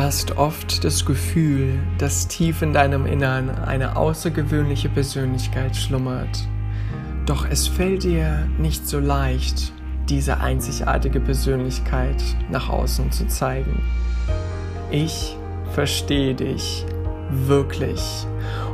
[0.00, 6.48] Du hast oft das Gefühl, dass tief in deinem Innern eine außergewöhnliche Persönlichkeit schlummert.
[7.26, 9.74] Doch es fällt dir nicht so leicht,
[10.08, 12.16] diese einzigartige Persönlichkeit
[12.50, 13.82] nach außen zu zeigen.
[14.90, 15.36] Ich
[15.74, 16.86] verstehe dich
[17.28, 18.26] wirklich.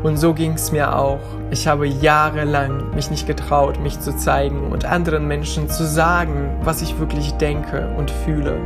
[0.02, 1.20] Und so ging es mir auch.
[1.50, 6.82] Ich habe jahrelang mich nicht getraut, mich zu zeigen und anderen Menschen zu sagen, was
[6.82, 8.58] ich wirklich denke und fühle.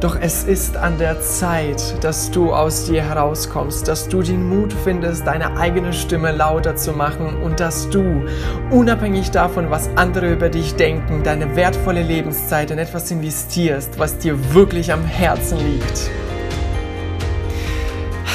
[0.00, 4.72] Doch es ist an der Zeit, dass du aus dir herauskommst, dass du den Mut
[4.72, 8.24] findest, deine eigene Stimme lauter zu machen und dass du,
[8.70, 14.54] unabhängig davon, was andere über dich denken, deine wertvolle Lebenszeit in etwas investierst, was dir
[14.54, 16.10] wirklich am Herzen liegt.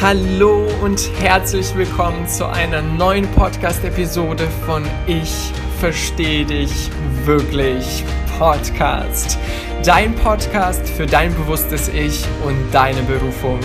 [0.01, 6.89] Hallo und herzlich willkommen zu einer neuen Podcast-Episode von Ich verstehe dich
[7.23, 8.03] wirklich
[8.37, 9.39] Podcast.
[9.85, 13.57] Dein Podcast für dein bewusstes Ich und deine Berufung.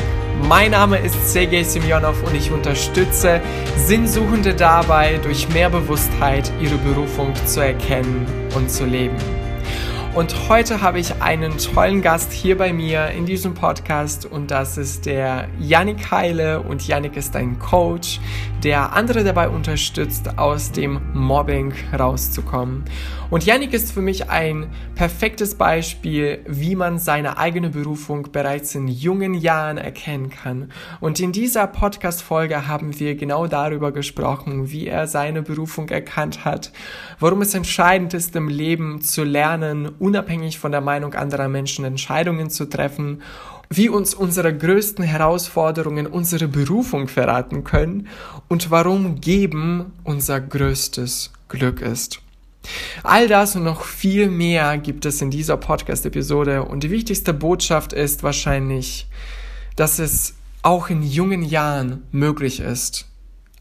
[0.49, 3.41] Mein Name ist Sergej Semyonov und ich unterstütze
[3.77, 9.17] Sinnsuchende dabei, durch mehr Bewusstheit ihre Berufung zu erkennen und zu leben.
[10.13, 14.77] Und heute habe ich einen tollen Gast hier bei mir in diesem Podcast und das
[14.77, 18.19] ist der Yannick Heile und Yannick ist ein Coach,
[18.65, 22.85] der andere dabei unterstützt, aus dem Mobbing rauszukommen.
[23.31, 24.67] Und Yannick ist für mich ein
[24.97, 30.73] perfektes Beispiel, wie man seine eigene Berufung bereits in jungen Jahren erkennen kann.
[30.99, 36.73] Und in dieser Podcast-Folge haben wir genau darüber gesprochen, wie er seine Berufung erkannt hat,
[37.21, 42.51] warum es entscheidend ist, im Leben zu lernen, unabhängig von der Meinung anderer Menschen Entscheidungen
[42.51, 43.23] zu treffen
[43.73, 48.09] wie uns unsere größten Herausforderungen unsere Berufung verraten können
[48.49, 52.21] und warum Geben unser größtes Glück ist.
[53.05, 57.93] All das und noch viel mehr gibt es in dieser Podcast-Episode und die wichtigste Botschaft
[57.93, 59.07] ist wahrscheinlich,
[59.77, 63.07] dass es auch in jungen Jahren möglich ist,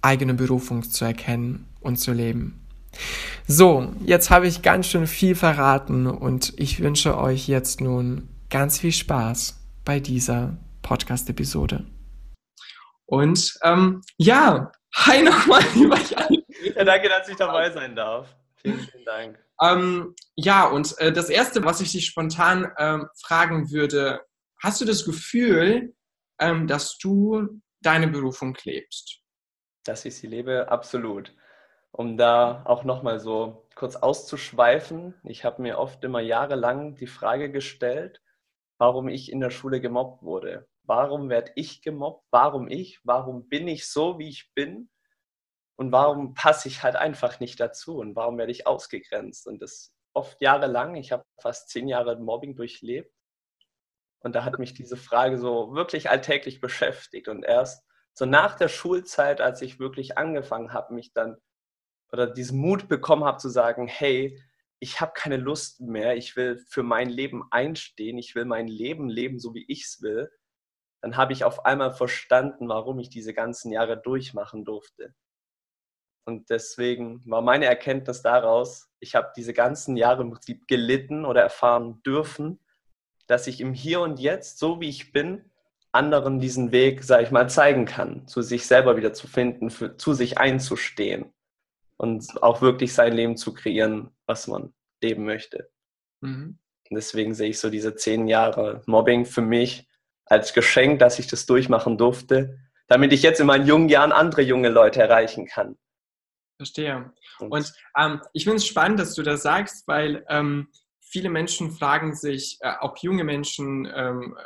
[0.02, 2.59] eigene Berufung zu erkennen und zu leben.
[3.48, 8.80] So, jetzt habe ich ganz schön viel verraten und ich wünsche euch jetzt nun ganz
[8.80, 11.86] viel Spaß bei dieser Podcast-Episode.
[13.06, 16.44] Und ähm, ja, hi nochmal, lieber Jan.
[16.76, 18.36] Ja, danke, dass ich dabei sein darf.
[18.58, 19.40] Vielen, vielen Dank.
[19.62, 24.22] Ähm, ja, und äh, das Erste, was ich dich spontan ähm, fragen würde,
[24.62, 25.94] hast du das Gefühl,
[26.40, 29.20] ähm, dass du deine Berufung lebst?
[29.86, 31.34] Dass ich sie lebe, absolut.
[31.92, 37.52] Um da auch nochmal so kurz auszuschweifen, ich habe mir oft immer jahrelang die Frage
[37.52, 38.22] gestellt,
[38.78, 40.68] warum ich in der Schule gemobbt wurde.
[40.84, 42.26] Warum werde ich gemobbt?
[42.32, 43.00] Warum ich?
[43.04, 44.90] Warum bin ich so, wie ich bin?
[45.76, 47.98] Und warum passe ich halt einfach nicht dazu?
[47.98, 49.48] Und warum werde ich ausgegrenzt?
[49.48, 50.96] Und das oft jahrelang.
[50.96, 53.14] Ich habe fast zehn Jahre Mobbing durchlebt.
[54.20, 57.28] Und da hat mich diese Frage so wirklich alltäglich beschäftigt.
[57.28, 61.38] Und erst so nach der Schulzeit, als ich wirklich angefangen habe, mich dann
[62.12, 64.42] oder diesen Mut bekommen habe zu sagen, hey,
[64.80, 69.09] ich habe keine Lust mehr, ich will für mein Leben einstehen, ich will mein Leben
[69.09, 70.31] leben, so wie ich es will,
[71.02, 75.14] dann habe ich auf einmal verstanden, warum ich diese ganzen Jahre durchmachen durfte.
[76.25, 81.41] Und deswegen war meine Erkenntnis daraus, ich habe diese ganzen Jahre im Prinzip gelitten oder
[81.41, 82.59] erfahren dürfen,
[83.28, 85.52] dass ich im Hier und Jetzt, so wie ich bin,
[85.91, 89.97] anderen diesen Weg, sage ich mal, zeigen kann, zu sich selber wieder zu finden, für,
[89.97, 91.34] zu sich einzustehen
[92.00, 94.74] und auch wirklich sein Leben zu kreieren, was man
[95.04, 95.70] leben möchte.
[96.22, 96.60] Mhm.
[96.92, 99.88] deswegen sehe ich so diese zehn Jahre Mobbing für mich
[100.26, 104.42] als Geschenk, dass ich das durchmachen durfte, damit ich jetzt in meinen jungen Jahren andere
[104.42, 105.78] junge Leute erreichen kann.
[106.58, 107.14] Verstehe.
[107.40, 110.68] Und ähm, ich finde es spannend, dass du das sagst, weil ähm,
[111.00, 114.38] viele Menschen fragen sich, äh, auch junge Menschen, ähm,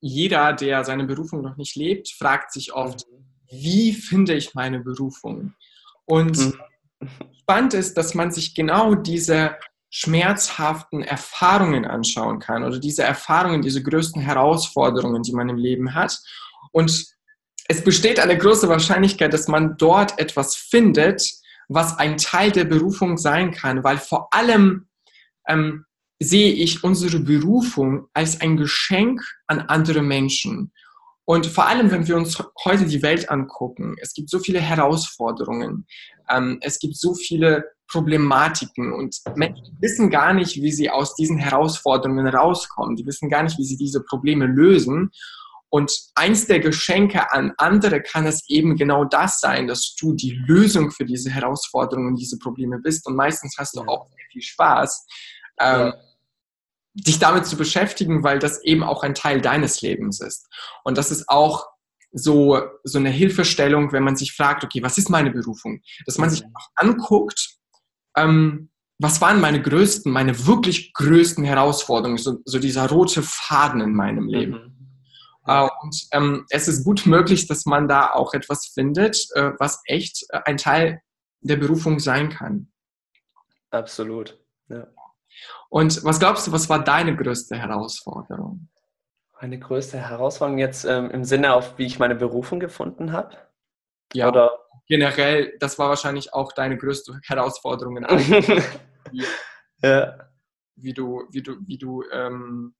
[0.00, 3.24] jeder, der seine Berufung noch nicht lebt, fragt sich oft, mhm.
[3.50, 5.54] wie finde ich meine Berufung?
[6.04, 6.60] Und mhm.
[7.40, 9.56] Spannend ist, dass man sich genau diese
[9.90, 16.18] schmerzhaften Erfahrungen anschauen kann oder diese Erfahrungen, diese größten Herausforderungen, die man im Leben hat.
[16.72, 17.06] Und
[17.68, 21.30] es besteht eine große Wahrscheinlichkeit, dass man dort etwas findet,
[21.68, 24.88] was ein Teil der Berufung sein kann, weil vor allem
[25.46, 25.84] ähm,
[26.20, 30.72] sehe ich unsere Berufung als ein Geschenk an andere Menschen.
[31.24, 35.86] Und vor allem, wenn wir uns heute die Welt angucken, es gibt so viele Herausforderungen,
[36.28, 41.36] ähm, es gibt so viele Problematiken und Menschen wissen gar nicht, wie sie aus diesen
[41.36, 42.96] Herausforderungen rauskommen.
[42.96, 45.10] Die wissen gar nicht, wie sie diese Probleme lösen.
[45.68, 50.32] Und eins der Geschenke an andere kann es eben genau das sein, dass du die
[50.46, 53.06] Lösung für diese Herausforderungen, diese Probleme bist.
[53.06, 55.06] Und meistens hast du auch sehr viel Spaß.
[55.60, 55.94] Ähm, ja.
[56.94, 60.46] dich damit zu beschäftigen, weil das eben auch ein Teil deines Lebens ist.
[60.84, 61.71] Und das ist auch
[62.12, 65.80] so, so eine Hilfestellung, wenn man sich fragt, okay, was ist meine Berufung?
[66.06, 67.56] Dass man sich auch anguckt,
[68.16, 73.94] ähm, was waren meine größten, meine wirklich größten Herausforderungen, so, so dieser rote Faden in
[73.94, 74.52] meinem Leben.
[74.52, 74.72] Mhm.
[75.44, 79.82] Uh, und ähm, es ist gut möglich, dass man da auch etwas findet, äh, was
[79.86, 81.02] echt äh, ein Teil
[81.40, 82.70] der Berufung sein kann.
[83.72, 84.38] Absolut.
[84.68, 84.86] Ja.
[85.68, 88.68] Und was glaubst du, was war deine größte Herausforderung?
[89.42, 93.36] Meine größte Herausforderung jetzt ähm, im Sinne auf, wie ich meine Berufung gefunden habe?
[94.12, 94.28] Ja.
[94.28, 94.56] Oder
[94.86, 98.04] generell, das war wahrscheinlich auch deine größte Herausforderung in
[99.10, 99.24] wie,
[99.82, 100.16] ja.
[100.76, 102.76] wie du, wie du, wie du, ähm,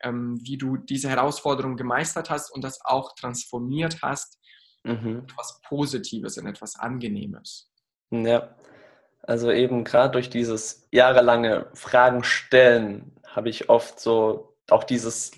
[0.00, 4.38] ähm, wie du diese Herausforderung gemeistert hast und das auch transformiert hast
[4.84, 5.08] mhm.
[5.08, 7.68] in etwas Positives, in etwas Angenehmes.
[8.12, 8.54] Ja,
[9.22, 15.32] also eben gerade durch dieses jahrelange Fragen stellen habe ich oft so auch dieses,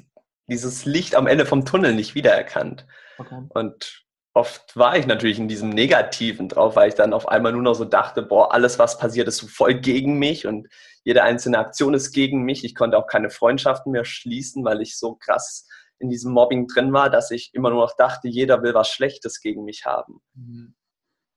[0.49, 2.87] dieses Licht am Ende vom Tunnel nicht wiedererkannt.
[3.19, 3.43] Okay.
[3.51, 4.05] Und
[4.35, 7.75] oft war ich natürlich in diesem Negativen drauf, weil ich dann auf einmal nur noch
[7.75, 10.69] so dachte, boah, alles, was passiert, ist so voll gegen mich und
[11.05, 12.65] jede einzelne Aktion ist gegen mich.
[12.65, 15.67] Ich konnte auch keine Freundschaften mehr schließen, weil ich so krass
[15.99, 19.41] in diesem Mobbing drin war, dass ich immer nur noch dachte, jeder will was Schlechtes
[19.41, 20.21] gegen mich haben.
[20.35, 20.75] Mhm.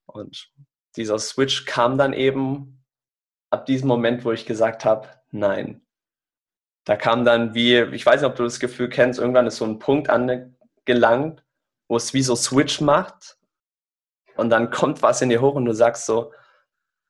[0.06, 0.52] Und
[0.96, 2.84] dieser Switch kam dann eben
[3.50, 5.82] ab diesem Moment, wo ich gesagt habe, nein.
[6.86, 9.66] Da kam dann wie, ich weiß nicht, ob du das Gefühl kennst, irgendwann ist so
[9.66, 11.44] ein Punkt angelangt,
[11.88, 13.38] wo es wie so Switch macht
[14.36, 16.34] und dann kommt was in dir hoch und du sagst so,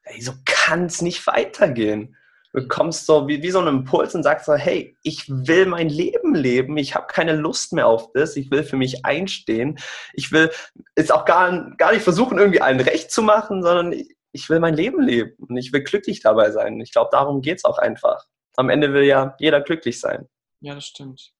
[0.03, 2.17] ey, so kann es nicht weitergehen
[2.53, 6.35] bekommst so wie, wie so einen Impuls und sagst so, hey, ich will mein Leben
[6.35, 9.79] leben, ich habe keine Lust mehr auf das, ich will für mich einstehen,
[10.13, 10.51] ich will
[10.95, 14.59] es auch gar, gar nicht versuchen, irgendwie allen recht zu machen, sondern ich, ich will
[14.59, 16.79] mein Leben leben und ich will glücklich dabei sein.
[16.79, 18.25] Ich glaube, darum geht es auch einfach.
[18.57, 20.27] Am Ende will ja jeder glücklich sein.
[20.59, 21.33] Ja, das stimmt.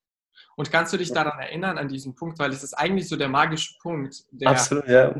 [0.56, 3.30] Und kannst du dich daran erinnern, an diesen Punkt, weil es ist eigentlich so der
[3.30, 5.16] magische Punkt der, Absolut, ja.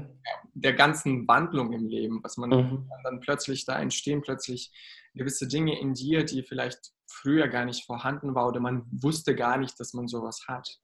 [0.54, 2.90] der ganzen Wandlung im Leben, was man mhm.
[3.04, 4.72] dann plötzlich da entstehen, plötzlich
[5.14, 9.58] gewisse Dinge in dir, die vielleicht früher gar nicht vorhanden war oder man wusste gar
[9.58, 10.80] nicht, dass man sowas hat.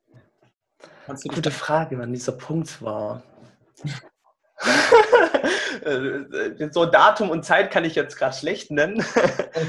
[1.28, 3.24] Gute Frage, wann dieser Punkt war.
[6.72, 9.02] so Datum und Zeit kann ich jetzt gerade schlecht nennen.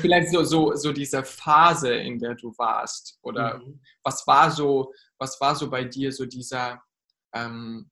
[0.01, 3.19] Vielleicht so, so, so diese Phase, in der du warst.
[3.23, 3.81] Oder mhm.
[4.03, 6.83] was war so, was war so bei dir so dieser,
[7.35, 7.91] ähm,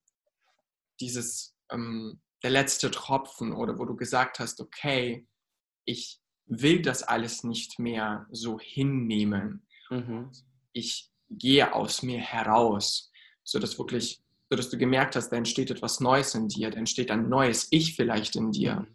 [1.00, 5.26] dieses, ähm, der letzte Tropfen oder wo du gesagt hast, okay,
[5.84, 9.66] ich will das alles nicht mehr so hinnehmen.
[9.90, 10.30] Mhm.
[10.72, 13.10] Ich gehe aus mir heraus,
[13.42, 17.28] sodass wirklich, sodass du gemerkt hast, da entsteht etwas Neues in dir, da entsteht ein
[17.28, 18.76] neues Ich vielleicht in dir.
[18.76, 18.86] Mhm.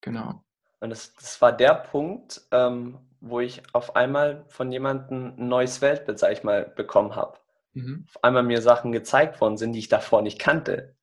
[0.00, 0.44] Genau.
[0.80, 5.82] Und das, das war der Punkt, ähm, wo ich auf einmal von jemandem ein neues
[5.82, 7.38] Weltbild, sag ich mal, bekommen habe.
[7.74, 8.06] Mhm.
[8.08, 10.94] Auf einmal mir Sachen gezeigt worden sind, die ich davor nicht kannte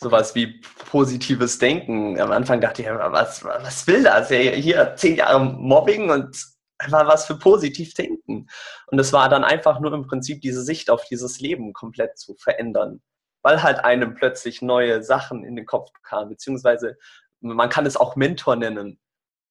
[0.00, 2.20] sowas wie positives Denken.
[2.20, 4.28] Am Anfang dachte ich, was, was will das?
[4.28, 6.36] Hier zehn Jahre Mobbing und
[6.86, 8.48] was für positiv denken.
[8.86, 12.34] Und es war dann einfach nur im Prinzip diese Sicht auf dieses Leben komplett zu
[12.36, 13.02] verändern,
[13.42, 16.96] weil halt einem plötzlich neue Sachen in den Kopf kamen, beziehungsweise
[17.40, 19.00] man kann es auch Mentor nennen,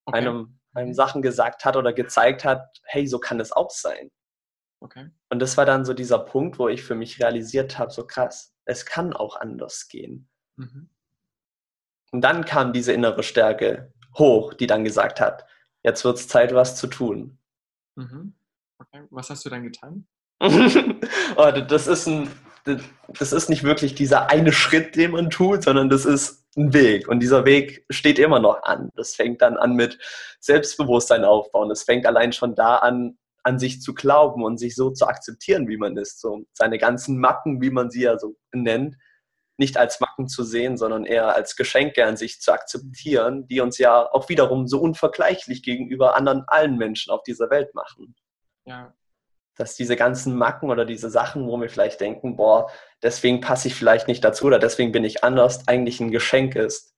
[0.04, 0.18] okay.
[0.18, 4.10] einem, einem Sachen gesagt hat oder gezeigt hat, hey, so kann es auch sein.
[4.80, 5.10] Okay.
[5.30, 8.54] Und das war dann so dieser Punkt, wo ich für mich realisiert habe, so krass,
[8.64, 10.28] es kann auch anders gehen.
[10.56, 10.90] Mhm.
[12.12, 15.46] Und dann kam diese innere Stärke hoch, die dann gesagt hat,
[15.88, 17.38] jetzt wird es Zeit, was zu tun.
[17.96, 18.34] Mhm.
[18.78, 19.04] Okay.
[19.10, 20.06] Was hast du dann getan?
[20.40, 22.30] oh, das, ist ein,
[23.18, 27.08] das ist nicht wirklich dieser eine Schritt, den man tut, sondern das ist ein Weg.
[27.08, 28.90] Und dieser Weg steht immer noch an.
[28.94, 29.98] Das fängt dann an mit
[30.40, 31.68] Selbstbewusstsein aufbauen.
[31.68, 35.68] Das fängt allein schon da an, an sich zu glauben und sich so zu akzeptieren,
[35.68, 36.20] wie man ist.
[36.20, 38.96] So seine ganzen Macken, wie man sie ja so nennt,
[39.58, 43.78] nicht als Macken zu sehen, sondern eher als Geschenke an sich zu akzeptieren, die uns
[43.78, 48.14] ja auch wiederum so unvergleichlich gegenüber anderen allen Menschen auf dieser Welt machen.
[48.64, 48.94] Ja.
[49.56, 52.70] Dass diese ganzen Macken oder diese Sachen, wo wir vielleicht denken, boah,
[53.02, 56.94] deswegen passe ich vielleicht nicht dazu oder deswegen bin ich anders, eigentlich ein Geschenk ist,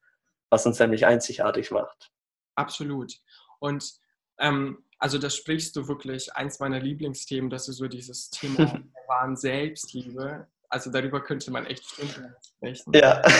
[0.50, 2.10] was uns nämlich einzigartig macht.
[2.56, 3.14] Absolut.
[3.58, 3.94] Und
[4.38, 9.08] ähm, also das sprichst du wirklich, eins meiner Lieblingsthemen, das ist so dieses Thema der
[9.08, 10.46] wahren Selbstliebe.
[10.70, 12.92] Also darüber könnte man echt Stunden sprechen.
[12.94, 13.22] Ja.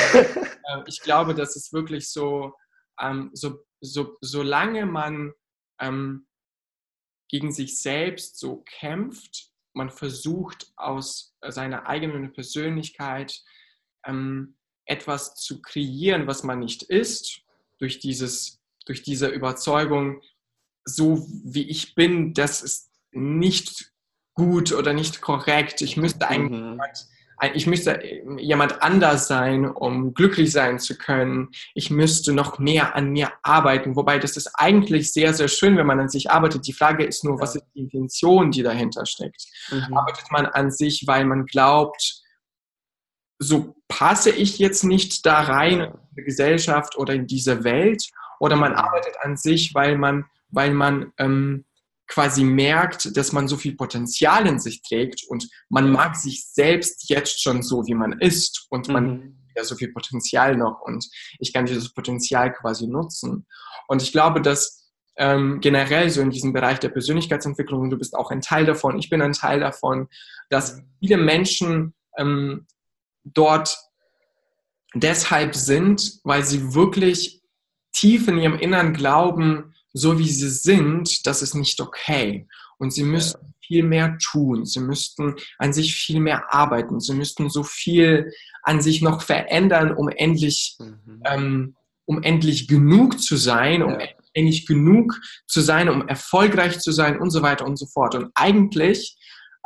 [0.69, 2.55] Ähm, ich glaube, das ist wirklich so,
[3.01, 5.33] ähm, so, so solange man
[5.81, 6.29] ähm,
[7.29, 13.43] gegen sich selbst so kämpft, man versucht aus seiner eigenen Persönlichkeit
[14.05, 17.41] ähm, etwas zu kreieren, was man nicht ist,
[17.79, 20.23] durch, dieses, durch diese Überzeugung,
[20.85, 23.93] so wie ich bin, das ist nicht
[24.35, 25.81] gut oder nicht korrekt.
[25.81, 26.81] Ich müsste eigentlich mhm
[27.55, 28.03] ich müsste
[28.39, 31.49] jemand anders sein, um glücklich sein zu können.
[31.75, 33.97] Ich müsste noch mehr an mir arbeiten.
[33.97, 36.67] Wobei das ist eigentlich sehr, sehr schön, wenn man an sich arbeitet.
[36.67, 39.47] Die Frage ist nur, was ist die Intention, die dahinter steckt?
[39.71, 39.97] Mhm.
[39.97, 42.23] Arbeitet man an sich, weil man glaubt,
[43.39, 48.05] so passe ich jetzt nicht da rein in die Gesellschaft oder in diese Welt?
[48.39, 48.79] Oder man mhm.
[48.79, 51.65] arbeitet an sich, weil man, weil man ähm,
[52.11, 57.09] quasi merkt, dass man so viel Potenzial in sich trägt und man mag sich selbst
[57.09, 59.39] jetzt schon so, wie man ist und man mhm.
[59.57, 63.47] ja so viel Potenzial noch und ich kann dieses Potenzial quasi nutzen.
[63.87, 68.17] Und ich glaube, dass ähm, generell so in diesem Bereich der Persönlichkeitsentwicklung, und du bist
[68.17, 70.09] auch ein Teil davon, ich bin ein Teil davon,
[70.49, 70.83] dass mhm.
[70.99, 72.67] viele Menschen ähm,
[73.23, 73.79] dort
[74.95, 77.41] deshalb sind, weil sie wirklich
[77.93, 82.47] tief in ihrem Innern glauben, so wie sie sind, das ist nicht okay.
[82.79, 83.53] Und sie müssten ja.
[83.67, 84.65] viel mehr tun.
[84.65, 87.01] Sie müssten an sich viel mehr arbeiten.
[87.01, 88.33] Sie müssten so viel
[88.63, 91.23] an sich noch verändern, um endlich, mhm.
[91.25, 94.07] ähm, um endlich genug zu sein, um ja.
[94.33, 95.15] endlich genug
[95.47, 98.15] zu sein, um erfolgreich zu sein und so weiter und so fort.
[98.15, 99.17] Und eigentlich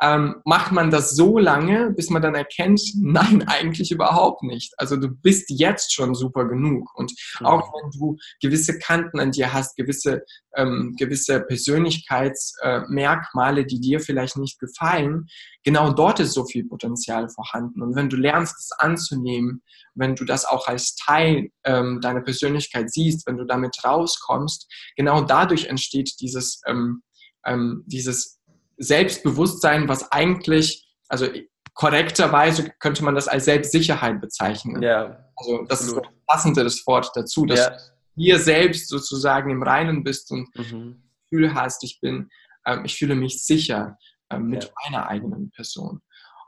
[0.02, 4.74] ähm, macht man das so lange, bis man dann erkennt, nein, eigentlich überhaupt nicht.
[4.76, 6.90] Also du bist jetzt schon super genug.
[6.94, 7.46] Und mhm.
[7.46, 10.24] auch wenn du gewisse Kanten an dir hast, gewisse,
[10.56, 15.26] ähm, gewisse Persönlichkeitsmerkmale, äh, die dir vielleicht nicht gefallen,
[15.62, 17.82] genau dort ist so viel Potenzial vorhanden.
[17.82, 19.62] Und wenn du lernst, es anzunehmen,
[19.94, 25.20] wenn du das auch als Teil ähm, deiner Persönlichkeit siehst, wenn du damit rauskommst, genau
[25.22, 27.02] dadurch entsteht dieses, ähm,
[27.46, 28.33] ähm, dieses
[28.78, 31.28] Selbstbewusstsein, was eigentlich, also
[31.74, 34.82] korrekterweise könnte man das als Selbstsicherheit bezeichnen.
[34.82, 36.04] Ja, also das absolut.
[36.04, 37.70] ist das passende das Wort dazu, dass ja.
[37.70, 37.76] du
[38.16, 41.02] dir selbst sozusagen im Reinen bist und mhm.
[41.28, 42.30] Gefühl hast, ich bin,
[42.64, 43.98] ähm, ich fühle mich sicher
[44.30, 44.70] ähm, mit ja.
[44.84, 46.00] meiner eigenen Person.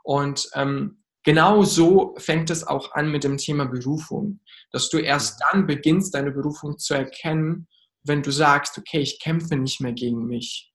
[0.03, 4.39] Und ähm, genau so fängt es auch an mit dem Thema Berufung,
[4.71, 5.43] dass du erst mhm.
[5.51, 7.67] dann beginnst, deine Berufung zu erkennen,
[8.03, 10.73] wenn du sagst, okay, ich kämpfe nicht mehr gegen mich,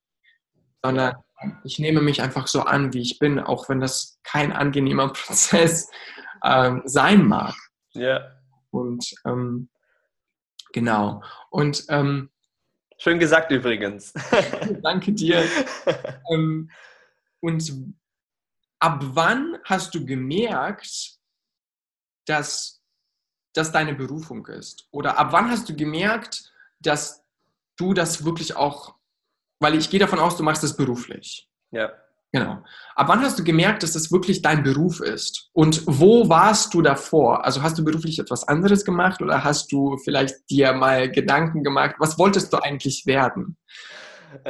[0.85, 1.14] sondern
[1.64, 5.90] ich nehme mich einfach so an, wie ich bin, auch wenn das kein angenehmer Prozess
[6.44, 7.54] ähm, sein mag.
[7.92, 8.20] Ja.
[8.70, 9.68] Und ähm,
[10.72, 11.22] genau.
[11.50, 12.30] Und ähm,
[12.99, 14.12] schön gesagt übrigens.
[14.82, 15.44] danke dir.
[16.30, 16.70] Ähm,
[17.40, 17.72] und
[18.78, 21.18] ab wann hast du gemerkt,
[22.26, 22.80] dass
[23.52, 24.87] das deine Berufung ist?
[24.92, 27.25] Oder ab wann hast du gemerkt, dass
[27.76, 28.94] du das wirklich auch
[29.62, 31.49] weil ich gehe davon aus, du machst das beruflich.
[31.71, 31.92] Ja.
[32.33, 32.62] Genau.
[32.95, 35.50] Ab wann hast du gemerkt, dass das wirklich dein Beruf ist?
[35.52, 37.45] Und wo warst du davor?
[37.45, 41.97] Also hast du beruflich etwas anderes gemacht oder hast du vielleicht dir mal Gedanken gemacht,
[41.99, 43.59] was wolltest du eigentlich werden?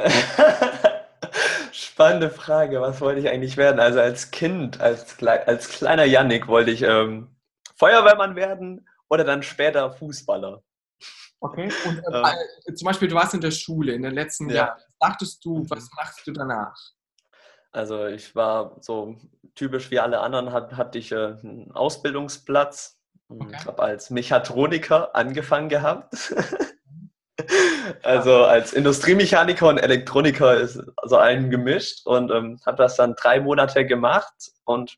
[1.73, 3.81] Spannende Frage, was wollte ich eigentlich werden?
[3.81, 7.35] Also als Kind, als, als kleiner Yannick wollte ich ähm,
[7.75, 10.63] Feuerwehrmann werden oder dann später Fußballer.
[11.39, 12.21] Okay, und äh,
[12.67, 14.55] äh, zum Beispiel, du warst in der Schule in den letzten ja.
[14.55, 14.77] Jahren.
[14.77, 15.69] Was dachtest du, mhm.
[15.69, 16.75] was machst du danach?
[17.71, 19.17] Also ich war so
[19.55, 22.99] typisch wie alle anderen, hat, hatte ich äh, einen Ausbildungsplatz.
[23.27, 23.57] Okay.
[23.59, 26.13] Ich habe als Mechatroniker angefangen gehabt.
[28.03, 33.39] also als Industriemechaniker und Elektroniker ist so ein gemischt und ähm, habe das dann drei
[33.39, 34.33] Monate gemacht
[34.65, 34.97] und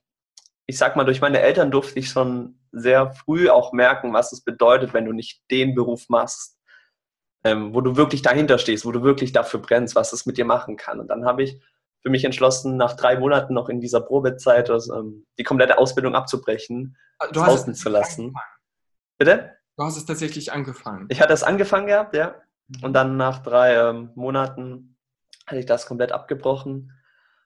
[0.68, 4.42] ich sag mal, durch meine Eltern durfte ich schon sehr früh auch merken, was es
[4.42, 6.58] bedeutet, wenn du nicht den Beruf machst,
[7.44, 10.46] ähm, wo du wirklich dahinter stehst, wo du wirklich dafür brennst, was es mit dir
[10.46, 11.00] machen kann.
[11.00, 11.62] Und dann habe ich
[12.02, 16.16] für mich entschlossen, nach drei Monaten noch in dieser Probezeit also, ähm, die komplette Ausbildung
[16.16, 18.34] abzubrechen, ah, du hast es zu lassen.
[19.18, 19.56] Bitte?
[19.78, 21.08] Du hast es tatsächlich angefangen.
[21.10, 22.36] Ich hatte es angefangen gehabt, ja.
[22.82, 24.98] Und dann nach drei ähm, Monaten
[25.48, 26.92] hatte ich das komplett abgebrochen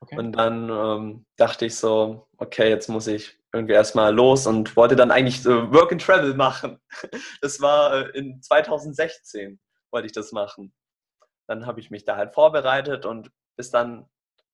[0.01, 0.17] Okay.
[0.17, 4.95] Und dann ähm, dachte ich so, okay, jetzt muss ich irgendwie erstmal los und wollte
[4.95, 6.79] dann eigentlich so Work and Travel machen.
[7.41, 9.59] Das war äh, in 2016
[9.91, 10.73] wollte ich das machen.
[11.47, 14.07] Dann habe ich mich da halt vorbereitet und bis dann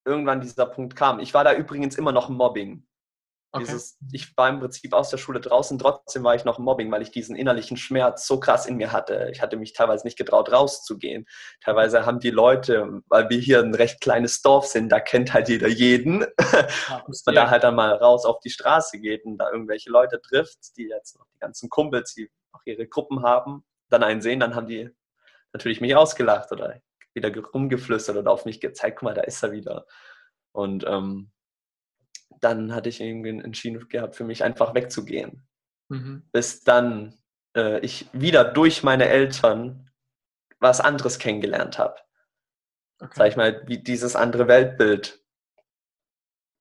[0.05, 1.19] irgendwann dieser Punkt kam.
[1.19, 2.85] Ich war da übrigens immer noch Mobbing.
[3.55, 3.63] Okay.
[3.63, 7.01] Dieses, ich war im Prinzip aus der Schule draußen, trotzdem war ich noch Mobbing, weil
[7.01, 9.29] ich diesen innerlichen Schmerz so krass in mir hatte.
[9.31, 11.25] Ich hatte mich teilweise nicht getraut, rauszugehen.
[11.61, 15.47] Teilweise haben die Leute, weil wir hier ein recht kleines Dorf sind, da kennt halt
[15.47, 16.21] jeder jeden,
[16.51, 17.45] ja, dass man ja.
[17.45, 20.89] da halt dann mal raus auf die Straße geht und da irgendwelche Leute trifft, die
[20.89, 24.67] jetzt noch die ganzen Kumpels, die auch ihre Gruppen haben, dann einen sehen, dann haben
[24.67, 24.89] die
[25.53, 26.81] natürlich mich ausgelacht oder
[27.13, 29.85] wieder rumgeflüstert oder auf mich gezeigt, guck mal, da ist er wieder.
[30.51, 31.31] Und ähm,
[32.41, 35.47] dann hatte ich irgendwie entschieden gehabt, für mich einfach wegzugehen.
[35.89, 36.27] Mhm.
[36.31, 37.17] Bis dann
[37.55, 39.89] äh, ich wieder durch meine Eltern
[40.59, 41.95] was anderes kennengelernt habe.
[42.99, 43.13] okay.
[43.15, 45.21] sag ich mal, wie dieses andere Weltbild,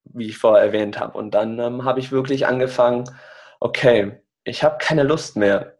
[0.04, 1.16] wie ich vorher erwähnt habe.
[1.16, 3.04] Und dann ähm, habe ich wirklich angefangen,
[3.61, 5.78] okay, ich habe keine Lust mehr.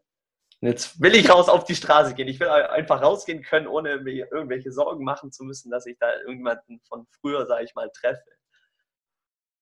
[0.61, 2.29] Und jetzt will ich raus auf die Straße gehen.
[2.29, 6.11] Ich will einfach rausgehen können, ohne mir irgendwelche Sorgen machen zu müssen, dass ich da
[6.21, 8.25] irgendjemanden von früher, sage ich mal, treffe.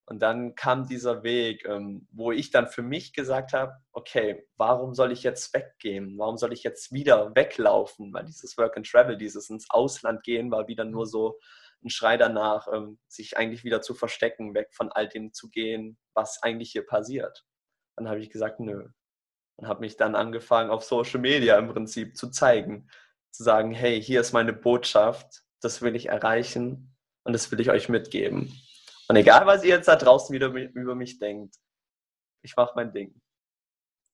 [0.07, 4.95] Und dann kam dieser Weg, ähm, wo ich dann für mich gesagt habe, okay, warum
[4.95, 6.19] soll ich jetzt weggehen?
[6.19, 8.13] Warum soll ich jetzt wieder weglaufen?
[8.13, 11.39] Weil dieses Work and Travel, dieses ins Ausland gehen, war wieder nur so
[11.85, 15.99] ein Schrei danach, ähm, sich eigentlich wieder zu verstecken, weg von all dem zu gehen,
[16.15, 17.45] was eigentlich hier passiert.
[17.97, 18.89] Dann habe ich gesagt, nö.
[19.57, 22.89] Und habe mich dann angefangen, auf Social Media im Prinzip zu zeigen,
[23.31, 27.71] zu sagen, hey, hier ist meine Botschaft, das will ich erreichen und das will ich
[27.71, 28.53] euch mitgeben.
[29.13, 31.57] Und egal, was ihr jetzt da draußen wieder über mich denkt,
[32.43, 33.15] ich mache mein Ding.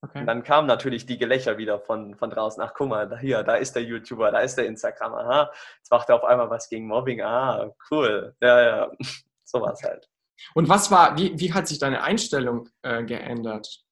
[0.00, 0.20] Okay.
[0.20, 2.60] Und dann kamen natürlich die Gelächter wieder von, von draußen.
[2.62, 5.14] Ach, guck mal, da, hier, da ist der YouTuber, da ist der Instagram.
[5.14, 7.20] Aha, jetzt macht er auf einmal was gegen Mobbing.
[7.20, 8.34] Ah, cool.
[8.40, 8.92] Ja, ja,
[9.44, 10.08] sowas halt.
[10.54, 13.84] Und was war, wie, wie hat sich deine Einstellung äh, geändert?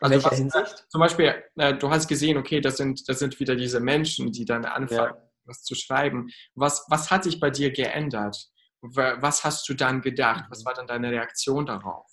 [0.00, 0.86] Also was, Hinsicht?
[0.88, 4.44] Zum Beispiel, äh, du hast gesehen, okay, das sind, das sind wieder diese Menschen, die
[4.44, 5.30] dann anfangen, ja.
[5.44, 6.28] was zu schreiben.
[6.54, 8.50] Was, was hat sich bei dir geändert?
[8.92, 10.44] Was hast du dann gedacht?
[10.50, 12.10] Was war dann deine Reaktion darauf?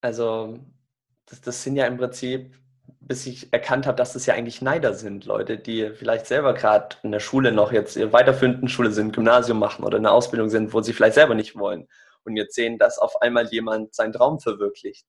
[0.00, 0.58] Also,
[1.26, 2.54] das, das sind ja im Prinzip,
[3.00, 6.96] bis ich erkannt habe, dass das ja eigentlich Neider sind, Leute, die vielleicht selber gerade
[7.02, 10.72] in der Schule noch jetzt weiterführenden Schule sind, Gymnasium machen oder in der Ausbildung sind,
[10.72, 11.86] wo sie vielleicht selber nicht wollen
[12.24, 15.06] und jetzt sehen, dass auf einmal jemand seinen Traum verwirklicht.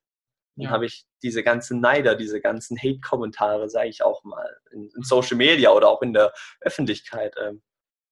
[0.56, 0.70] Dann ja.
[0.72, 5.38] habe ich diese ganzen Neider, diese ganzen Hate-Kommentare, sage ich auch mal, in, in, Social
[5.38, 7.54] Media oder auch in der Öffentlichkeit äh,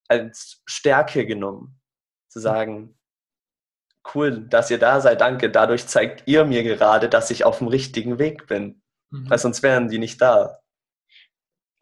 [0.08, 1.80] als Stärke genommen
[2.34, 2.98] zu sagen,
[4.14, 7.68] cool, dass ihr da seid, danke, dadurch zeigt ihr mir gerade, dass ich auf dem
[7.68, 8.82] richtigen Weg bin.
[9.12, 9.30] Mhm.
[9.30, 10.60] Weil sonst wären die nicht da.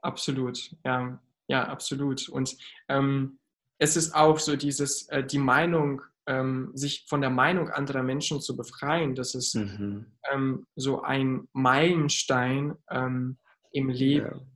[0.01, 2.27] Absolut, ja, ja, absolut.
[2.27, 2.57] Und
[2.89, 3.39] ähm,
[3.79, 8.41] es ist auch so dieses, äh, die Meinung, ähm, sich von der Meinung anderer Menschen
[8.41, 10.05] zu befreien, das ist mhm.
[10.31, 13.37] ähm, so ein Meilenstein ähm,
[13.71, 14.51] im Leben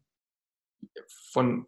[0.84, 1.02] ja.
[1.32, 1.68] von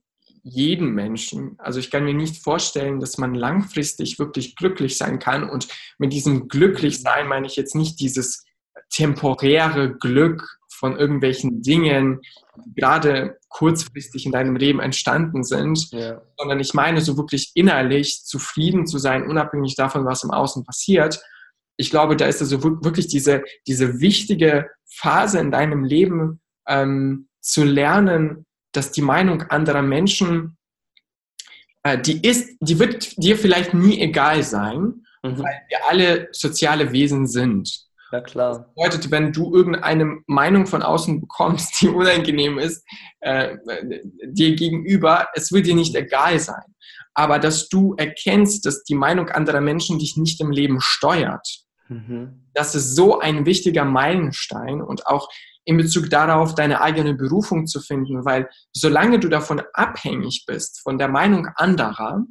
[0.50, 1.56] jeden Menschen.
[1.58, 5.50] Also ich kann mir nicht vorstellen, dass man langfristig wirklich glücklich sein kann.
[5.50, 8.46] Und mit diesem Glücklichsein meine ich jetzt nicht dieses
[8.90, 12.22] temporäre Glück von irgendwelchen Dingen,
[12.56, 16.22] die gerade kurzfristig in deinem Leben entstanden sind, ja.
[16.38, 21.20] sondern ich meine so wirklich innerlich zufrieden zu sein, unabhängig davon, was im Außen passiert.
[21.78, 27.64] Ich glaube, da ist also wirklich diese, diese wichtige Phase in deinem Leben ähm, zu
[27.64, 28.47] lernen,
[28.78, 30.58] dass die Meinung anderer Menschen,
[31.84, 35.40] äh, die ist, die wird dir vielleicht nie egal sein, mhm.
[35.40, 37.88] weil wir alle soziale Wesen sind.
[38.12, 38.50] Ja, klar.
[38.50, 42.86] Das bedeutet, wenn du irgendeine Meinung von außen bekommst, die unangenehm ist,
[43.20, 43.58] äh,
[44.28, 46.64] dir gegenüber, es wird dir nicht egal sein.
[47.14, 51.48] Aber dass du erkennst, dass die Meinung anderer Menschen dich nicht im Leben steuert,
[51.90, 52.46] mhm.
[52.54, 55.28] das ist so ein wichtiger Meilenstein und auch
[55.68, 60.98] in Bezug darauf, deine eigene Berufung zu finden, weil solange du davon abhängig bist, von
[60.98, 62.24] der Meinung anderer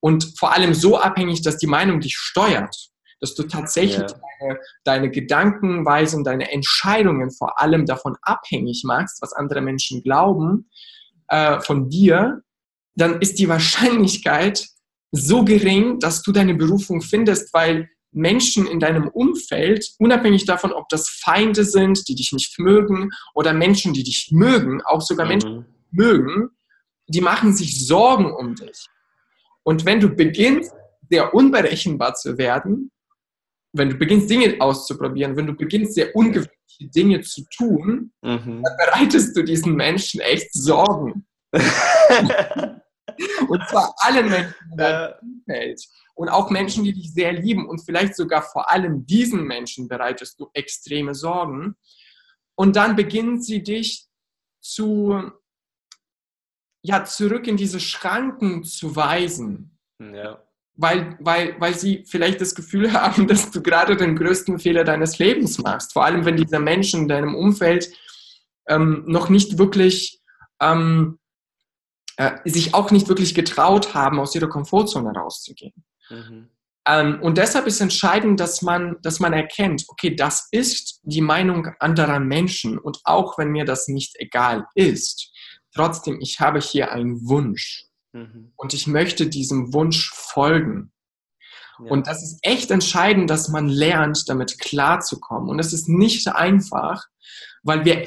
[0.00, 2.76] und vor allem so abhängig, dass die Meinung dich steuert,
[3.20, 4.20] dass du tatsächlich yeah.
[4.40, 10.68] deine, deine Gedankenweisen, deine Entscheidungen vor allem davon abhängig machst, was andere Menschen glauben,
[11.28, 12.42] äh, von dir,
[12.94, 14.66] dann ist die Wahrscheinlichkeit
[15.12, 20.88] so gering, dass du deine Berufung findest, weil Menschen in deinem Umfeld, unabhängig davon, ob
[20.88, 25.30] das Feinde sind, die dich nicht mögen, oder Menschen, die dich mögen, auch sogar mhm.
[25.30, 26.48] Menschen, die mögen,
[27.08, 28.86] die machen sich Sorgen um dich.
[29.62, 30.72] Und wenn du beginnst,
[31.08, 32.90] sehr unberechenbar zu werden,
[33.72, 38.62] wenn du beginnst, Dinge auszuprobieren, wenn du beginnst, sehr ungewöhnliche Dinge zu tun, mhm.
[38.62, 41.26] dann bereitest du diesen Menschen echt Sorgen.
[43.48, 47.84] Und zwar allen Menschen in deinem Umfeld und auch Menschen, die dich sehr lieben und
[47.84, 51.76] vielleicht sogar vor allem diesen Menschen bereitest du extreme Sorgen.
[52.54, 54.06] Und dann beginnen sie dich
[54.62, 55.30] zu,
[56.82, 59.78] ja, zurück in diese Schranken zu weisen.
[60.00, 60.42] Ja.
[60.74, 65.18] Weil, weil, weil sie vielleicht das Gefühl haben, dass du gerade den größten Fehler deines
[65.18, 65.92] Lebens machst.
[65.92, 67.92] Vor allem, wenn diese Menschen in deinem Umfeld
[68.68, 70.22] ähm, noch nicht wirklich
[70.62, 71.18] ähm,
[72.16, 75.84] äh, sich auch nicht wirklich getraut haben, aus ihrer Komfortzone rauszugehen.
[76.10, 76.50] Mhm.
[76.88, 81.68] Ähm, und deshalb ist entscheidend, dass man, dass man erkennt, okay, das ist die Meinung
[81.80, 85.32] anderer Menschen und auch wenn mir das nicht egal ist,
[85.74, 88.52] trotzdem, ich habe hier einen Wunsch mhm.
[88.56, 90.92] und ich möchte diesem Wunsch folgen.
[91.78, 91.90] Ja.
[91.90, 95.50] Und das ist echt entscheidend, dass man lernt, damit klarzukommen.
[95.50, 97.04] Und es ist nicht einfach,
[97.62, 98.02] weil wir,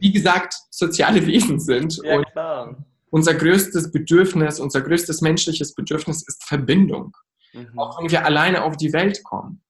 [0.00, 1.98] wie gesagt, soziale Wesen sind.
[2.02, 2.76] Ja, und klar
[3.16, 7.16] unser größtes Bedürfnis, unser größtes menschliches Bedürfnis ist Verbindung.
[7.56, 7.78] Mhm.
[7.78, 9.62] Auch wenn wir alleine auf die Welt kommen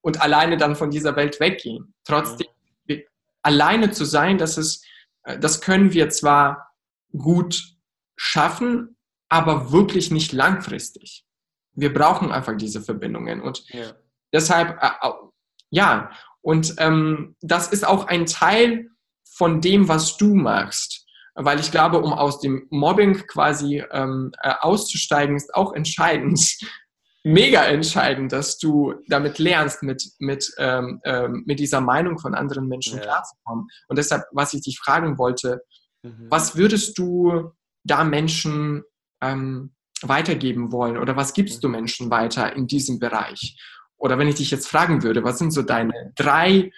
[0.00, 1.94] und alleine dann von dieser Welt weggehen.
[2.04, 2.48] Trotzdem,
[2.88, 3.02] mhm.
[3.42, 4.84] alleine zu sein, das ist,
[5.24, 6.74] äh, das können wir zwar
[7.16, 7.62] gut
[8.16, 8.96] schaffen,
[9.28, 11.24] aber wirklich nicht langfristig.
[11.72, 13.92] Wir brauchen einfach diese Verbindungen und ja.
[14.32, 15.10] deshalb, äh,
[15.70, 16.10] ja,
[16.42, 18.90] und ähm, das ist auch ein Teil
[19.24, 21.06] von dem, was du machst.
[21.34, 26.58] Weil ich glaube, um aus dem Mobbing quasi ähm, äh, auszusteigen, ist auch entscheidend,
[27.22, 32.66] mega entscheidend, dass du damit lernst, mit, mit, ähm, ähm, mit dieser Meinung von anderen
[32.66, 33.04] Menschen ja.
[33.04, 33.68] klarzukommen.
[33.88, 35.62] Und deshalb, was ich dich fragen wollte,
[36.02, 36.26] mhm.
[36.30, 37.52] was würdest du
[37.84, 38.84] da Menschen
[39.22, 41.74] ähm, weitergeben wollen oder was gibst du mhm.
[41.74, 43.56] Menschen weiter in diesem Bereich?
[43.96, 46.72] Oder wenn ich dich jetzt fragen würde, was sind so deine drei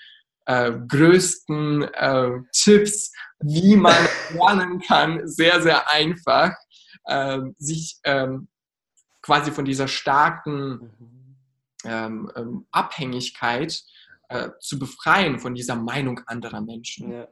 [0.46, 3.94] äh, größten äh, Tipps, wie man
[4.34, 6.52] lernen kann, sehr, sehr einfach,
[7.04, 8.48] äh, sich ähm,
[9.22, 10.92] quasi von dieser starken
[11.84, 13.82] ähm, ähm, Abhängigkeit
[14.28, 17.12] äh, zu befreien, von dieser Meinung anderer Menschen.
[17.12, 17.28] Ja.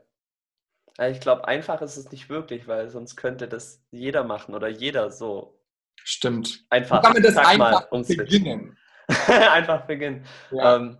[0.99, 4.69] Ja, ich glaube, einfach ist es nicht wirklich, weil sonst könnte das jeder machen oder
[4.69, 5.59] jeder so.
[5.97, 6.67] Stimmt.
[6.69, 7.03] Einfach.
[7.03, 8.77] Kann man das einfach beginnen?
[9.29, 10.27] einfach beginnen.
[10.51, 10.77] Ja.
[10.77, 10.99] Ähm,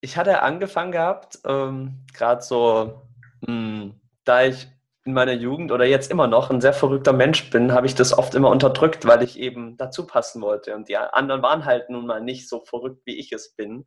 [0.00, 3.02] ich hatte angefangen gehabt, ähm, gerade so,
[3.42, 4.66] mh, hm, da ich
[5.04, 8.16] in meiner Jugend oder jetzt immer noch ein sehr verrückter Mensch bin, habe ich das
[8.16, 10.76] oft immer unterdrückt, weil ich eben dazu passen wollte.
[10.76, 13.84] Und die anderen waren halt nun mal nicht so verrückt, wie ich es bin.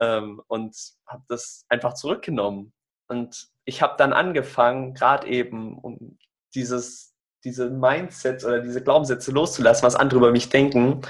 [0.00, 0.74] Ähm, und
[1.06, 2.72] habe das einfach zurückgenommen.
[3.08, 6.18] Und ich habe dann angefangen, gerade eben, um
[6.54, 7.14] dieses,
[7.44, 11.02] diese Mindsets oder diese Glaubenssätze loszulassen, was andere über mich denken,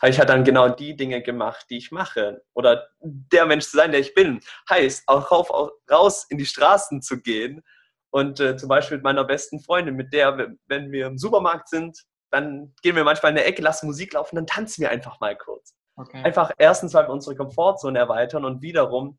[0.00, 2.42] habe ich halt dann genau die Dinge gemacht, die ich mache.
[2.54, 4.40] Oder der Mensch zu sein, der ich bin.
[4.68, 7.62] Heißt, auch rauf, auch raus in die Straßen zu gehen
[8.10, 12.04] und äh, zum Beispiel mit meiner besten Freundin, mit der, wenn wir im Supermarkt sind,
[12.30, 15.36] dann gehen wir manchmal in der Ecke, lassen Musik laufen, dann tanzen wir einfach mal
[15.36, 15.74] kurz.
[15.96, 16.22] Okay.
[16.22, 19.18] Einfach erstens, weil wir unsere Komfortzone erweitern und wiederum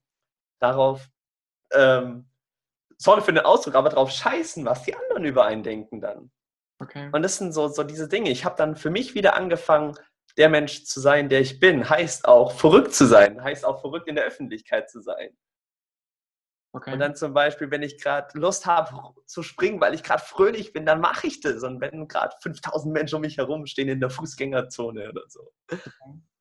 [0.59, 1.07] darauf,
[1.73, 2.29] ähm,
[2.97, 6.31] sorry für den Ausdruck, aber darauf scheißen, was die anderen über einen denken dann.
[6.79, 7.09] Okay.
[7.11, 8.29] Und das sind so, so diese Dinge.
[8.29, 9.95] Ich habe dann für mich wieder angefangen,
[10.37, 14.07] der Mensch zu sein, der ich bin, heißt auch verrückt zu sein, heißt auch verrückt
[14.07, 15.35] in der Öffentlichkeit zu sein.
[16.71, 16.93] Okay.
[16.93, 20.71] Und dann zum Beispiel, wenn ich gerade Lust habe zu springen, weil ich gerade fröhlich
[20.71, 21.63] bin, dann mache ich das.
[21.63, 25.51] Und wenn gerade 5000 Menschen um mich herum stehen in der Fußgängerzone oder so.
[25.71, 25.89] Okay.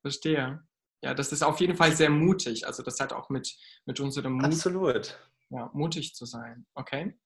[0.02, 0.62] Verstehe.
[1.02, 2.66] Ja, das ist auf jeden Fall sehr mutig.
[2.66, 4.44] Also das hat auch mit, mit unserem Mut.
[4.44, 5.18] Absolut.
[5.48, 6.66] Ja, mutig zu sein.
[6.74, 7.18] Okay.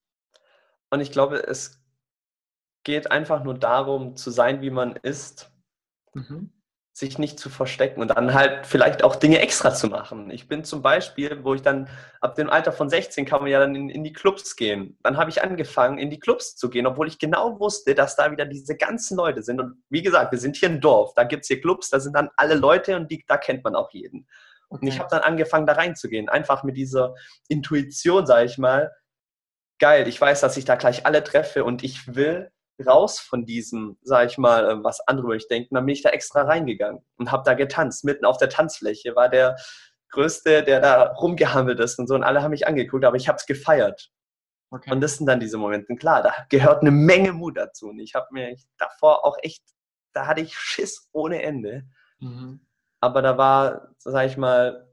[0.90, 1.82] Und ich glaube, es
[2.84, 5.50] geht einfach nur darum, zu sein, wie man ist.
[6.14, 6.52] Mhm
[6.94, 10.30] sich nicht zu verstecken und dann halt vielleicht auch Dinge extra zu machen.
[10.30, 11.88] Ich bin zum Beispiel, wo ich dann
[12.20, 14.98] ab dem Alter von 16 kann man ja dann in, in die Clubs gehen.
[15.02, 18.30] Dann habe ich angefangen, in die Clubs zu gehen, obwohl ich genau wusste, dass da
[18.30, 19.58] wieder diese ganzen Leute sind.
[19.58, 22.14] Und wie gesagt, wir sind hier ein Dorf, da gibt es hier Clubs, da sind
[22.14, 24.26] dann alle Leute und die, da kennt man auch jeden.
[24.68, 24.80] Okay.
[24.82, 27.14] Und ich habe dann angefangen, da reinzugehen, einfach mit dieser
[27.48, 28.90] Intuition, sage ich mal,
[29.78, 32.52] geil, ich weiß, dass ich da gleich alle treffe und ich will
[32.86, 35.74] raus von diesem, sag ich mal, ähm, was andere über mich denken.
[35.74, 38.04] Dann bin ich da extra reingegangen und habe da getanzt.
[38.04, 39.56] Mitten auf der Tanzfläche war der
[40.10, 42.14] Größte, der da rumgehammelt ist und so.
[42.14, 44.10] Und alle haben mich angeguckt, aber ich habe es gefeiert.
[44.70, 44.90] Okay.
[44.90, 45.94] Und das sind dann diese Momente.
[45.96, 47.88] Klar, da gehört eine Menge Mut dazu.
[47.88, 49.62] Und ich habe mir davor auch echt,
[50.12, 51.84] da hatte ich Schiss ohne Ende.
[52.20, 52.66] Mhm.
[53.00, 54.88] Aber da war, sag ich mal,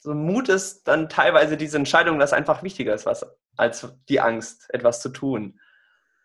[0.00, 3.24] so Mut ist dann teilweise diese Entscheidung, dass einfach wichtiger ist, was,
[3.56, 5.60] als die Angst, etwas zu tun.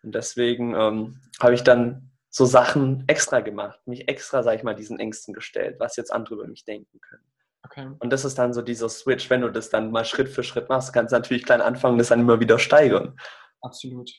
[0.05, 4.75] Und deswegen ähm, habe ich dann so Sachen extra gemacht, mich extra, sage ich mal,
[4.75, 7.23] diesen Ängsten gestellt, was jetzt andere über mich denken können.
[7.63, 7.89] Okay.
[7.99, 10.69] Und das ist dann so dieser Switch, wenn du das dann mal Schritt für Schritt
[10.69, 13.17] machst, kannst du natürlich klein anfangen, das dann immer wieder steigern.
[13.61, 14.11] Absolut.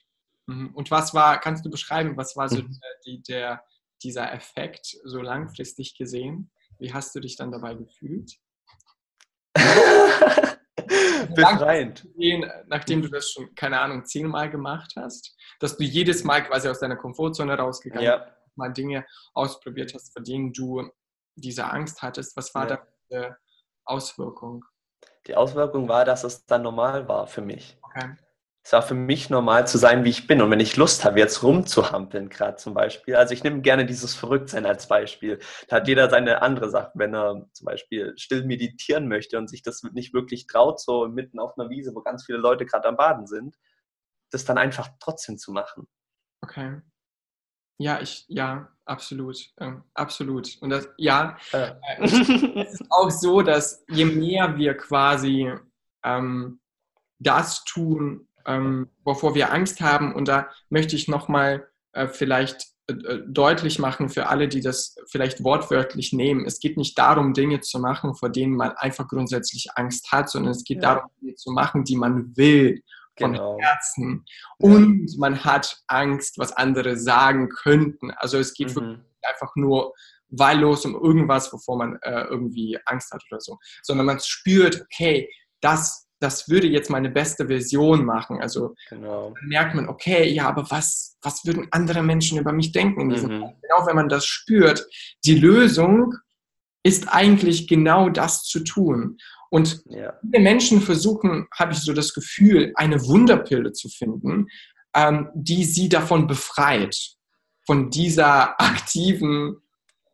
[0.47, 0.75] Mhm.
[0.75, 2.77] Und was war, kannst du beschreiben, was war so mhm.
[3.05, 3.63] die, der,
[4.03, 6.51] dieser Effekt so langfristig gesehen?
[6.79, 8.33] Wie hast du dich dann dabei gefühlt?
[11.35, 12.07] Befreiend.
[12.17, 16.69] Gehen, nachdem du das schon, keine Ahnung, zehnmal gemacht hast, dass du jedes Mal quasi
[16.69, 18.19] aus deiner Komfortzone rausgegangen ja.
[18.19, 20.89] bist, mal Dinge ausprobiert hast, vor denen du
[21.35, 22.37] diese Angst hattest.
[22.37, 22.77] Was war ja.
[22.77, 23.35] da die
[23.85, 24.65] Auswirkung?
[25.27, 27.79] Die Auswirkung war, dass es dann normal war für mich.
[27.83, 28.17] Okay
[28.67, 30.43] es war für mich normal zu sein, wie ich bin.
[30.43, 34.17] Und wenn ich Lust habe, jetzt rumzuhampeln, gerade zum Beispiel, also ich nehme gerne dieses
[34.17, 35.39] Verrücktsein als Beispiel.
[35.69, 36.91] Da hat jeder seine andere Sache.
[36.95, 41.39] Wenn er zum Beispiel still meditieren möchte und sich das nicht wirklich traut, so mitten
[41.39, 43.55] auf einer Wiese, wo ganz viele Leute gerade am Baden sind,
[44.33, 45.87] das dann einfach trotzdem zu machen.
[46.43, 46.81] Okay.
[47.79, 50.61] Ja, ich, ja, absolut, ähm, absolut.
[50.61, 51.75] Und das, ja, äh.
[52.01, 55.53] es ist auch so, dass je mehr wir quasi
[56.03, 56.61] ähm,
[57.21, 60.15] das tun, ähm, wovor wir Angst haben.
[60.15, 64.97] Und da möchte ich nochmal äh, vielleicht äh, äh, deutlich machen für alle, die das
[65.11, 66.47] vielleicht wortwörtlich nehmen.
[66.47, 70.53] Es geht nicht darum, Dinge zu machen, vor denen man einfach grundsätzlich Angst hat, sondern
[70.53, 70.95] es geht ja.
[70.95, 72.83] darum, Dinge zu machen, die man will
[73.19, 73.59] von genau.
[73.61, 74.25] Herzen.
[74.59, 75.19] Und ja.
[75.19, 78.11] man hat Angst, was andere sagen könnten.
[78.13, 79.05] Also es geht mhm.
[79.23, 79.93] einfach nur
[80.29, 83.59] wahllos um irgendwas, wovor man äh, irgendwie Angst hat oder so.
[83.83, 85.29] Sondern man spürt, okay,
[85.61, 88.41] das das würde jetzt meine beste Version machen.
[88.41, 89.35] Also genau.
[89.43, 93.31] merkt man, okay, ja, aber was, was würden andere Menschen über mich denken in diesem
[93.31, 93.53] mhm.
[93.63, 94.87] Genau wenn man das spürt,
[95.25, 96.15] die Lösung
[96.83, 99.19] ist eigentlich genau das zu tun.
[99.51, 100.15] Und ja.
[100.21, 104.49] viele Menschen versuchen, habe ich so das Gefühl, eine Wunderpille zu finden,
[104.95, 106.97] ähm, die sie davon befreit,
[107.67, 109.57] von dieser aktiven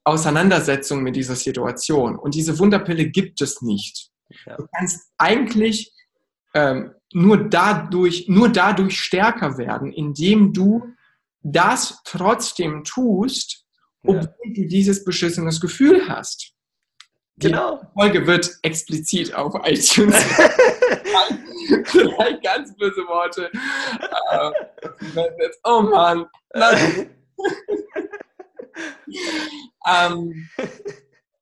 [0.04, 2.16] Auseinandersetzung mit dieser Situation.
[2.16, 4.11] Und diese Wunderpille gibt es nicht.
[4.46, 4.56] Ja.
[4.56, 5.92] Du kannst eigentlich
[6.54, 10.92] ähm, nur, dadurch, nur dadurch stärker werden, indem du
[11.42, 13.64] das trotzdem tust,
[14.02, 14.52] obwohl ja.
[14.54, 16.52] du dieses beschissenes Gefühl hast.
[17.36, 17.80] Genau.
[17.80, 20.16] Die Folge wird explizit auf iTunes.
[21.84, 23.50] Vielleicht ganz böse Worte.
[24.30, 24.50] Äh,
[25.64, 26.26] oh Mann.
[29.86, 30.48] ähm,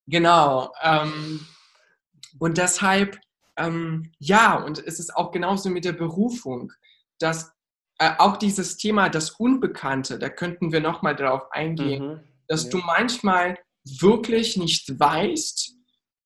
[0.06, 0.72] genau.
[0.82, 1.46] Ähm,
[2.40, 3.20] und deshalb,
[3.56, 6.72] ähm, ja, und es ist auch genauso mit der Berufung,
[7.18, 7.52] dass
[7.98, 12.20] äh, auch dieses Thema, das Unbekannte, da könnten wir nochmal darauf eingehen, mhm.
[12.48, 12.70] dass ja.
[12.70, 15.74] du manchmal wirklich nicht weißt,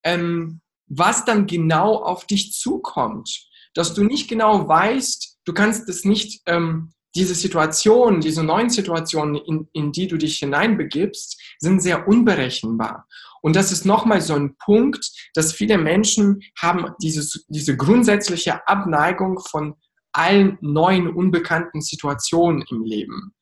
[0.04, 3.48] ähm, was dann genau auf dich zukommt.
[3.74, 9.36] Dass du nicht genau weißt, du kannst es nicht, ähm, diese Situationen, diese neuen Situationen,
[9.36, 13.06] in, in die du dich hineinbegibst, sind sehr unberechenbar.
[13.40, 19.38] Und das ist nochmal so ein Punkt, dass viele Menschen haben dieses, diese grundsätzliche Abneigung
[19.38, 19.74] von
[20.12, 23.34] allen neuen, unbekannten Situationen im Leben.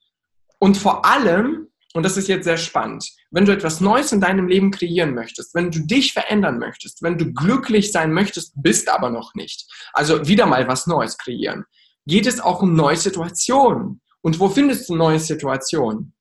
[0.58, 4.48] Und vor allem, und das ist jetzt sehr spannend, wenn du etwas Neues in deinem
[4.48, 9.11] Leben kreieren möchtest, wenn du dich verändern möchtest, wenn du glücklich sein möchtest, bist aber
[9.11, 11.64] noch nicht, also wieder mal was Neues kreieren,
[12.06, 14.00] geht es auch um neue Situationen.
[14.20, 16.14] Und wo findest du neue Situationen?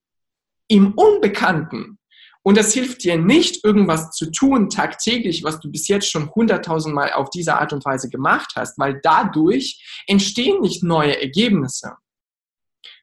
[0.67, 1.99] Im Unbekannten.
[2.43, 7.13] Und das hilft dir nicht, irgendwas zu tun tagtäglich, was du bis jetzt schon hunderttausendmal
[7.13, 11.95] auf diese Art und Weise gemacht hast, weil dadurch entstehen nicht neue Ergebnisse.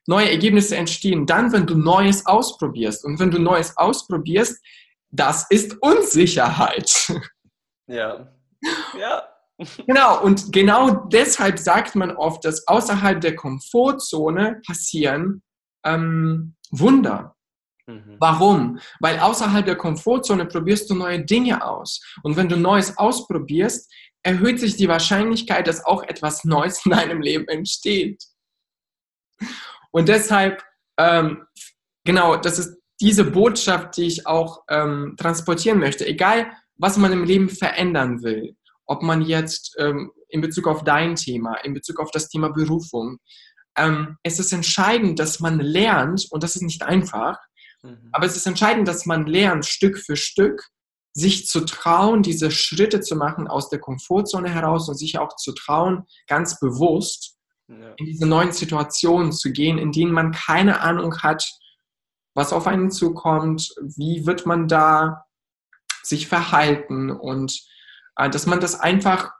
[0.07, 3.05] Neue Ergebnisse entstehen dann, wenn du Neues ausprobierst.
[3.05, 4.61] Und wenn du Neues ausprobierst,
[5.11, 7.13] das ist Unsicherheit.
[7.87, 8.31] Ja.
[8.99, 9.28] Ja.
[9.85, 15.41] Genau, und genau deshalb sagt man oft, dass außerhalb der Komfortzone passieren
[15.83, 17.35] ähm, Wunder.
[17.87, 18.15] Mhm.
[18.19, 18.79] Warum?
[18.99, 22.01] Weil außerhalb der Komfortzone probierst du neue Dinge aus.
[22.23, 23.91] Und wenn du Neues ausprobierst,
[24.23, 28.23] erhöht sich die Wahrscheinlichkeit, dass auch etwas Neues in deinem Leben entsteht.
[29.91, 30.63] Und deshalb,
[30.97, 31.45] ähm,
[32.05, 36.05] genau, das ist diese Botschaft, die ich auch ähm, transportieren möchte.
[36.05, 38.55] Egal, was man im Leben verändern will,
[38.89, 43.19] ob man jetzt ähm, in Bezug auf dein Thema, in Bezug auf das Thema Berufung,
[43.77, 47.37] ähm, es ist entscheidend, dass man lernt, und das ist nicht einfach,
[47.83, 48.09] Mhm.
[48.11, 50.67] Aber es ist entscheidend, dass man lernt, Stück für Stück,
[51.13, 55.53] sich zu trauen, diese Schritte zu machen aus der Komfortzone heraus und sich auch zu
[55.53, 57.35] trauen, ganz bewusst
[57.67, 57.93] ja.
[57.97, 61.51] in diese neuen Situationen zu gehen, in denen man keine Ahnung hat,
[62.35, 65.25] was auf einen zukommt, wie wird man da
[66.03, 67.59] sich verhalten und
[68.27, 69.31] dass man das einfach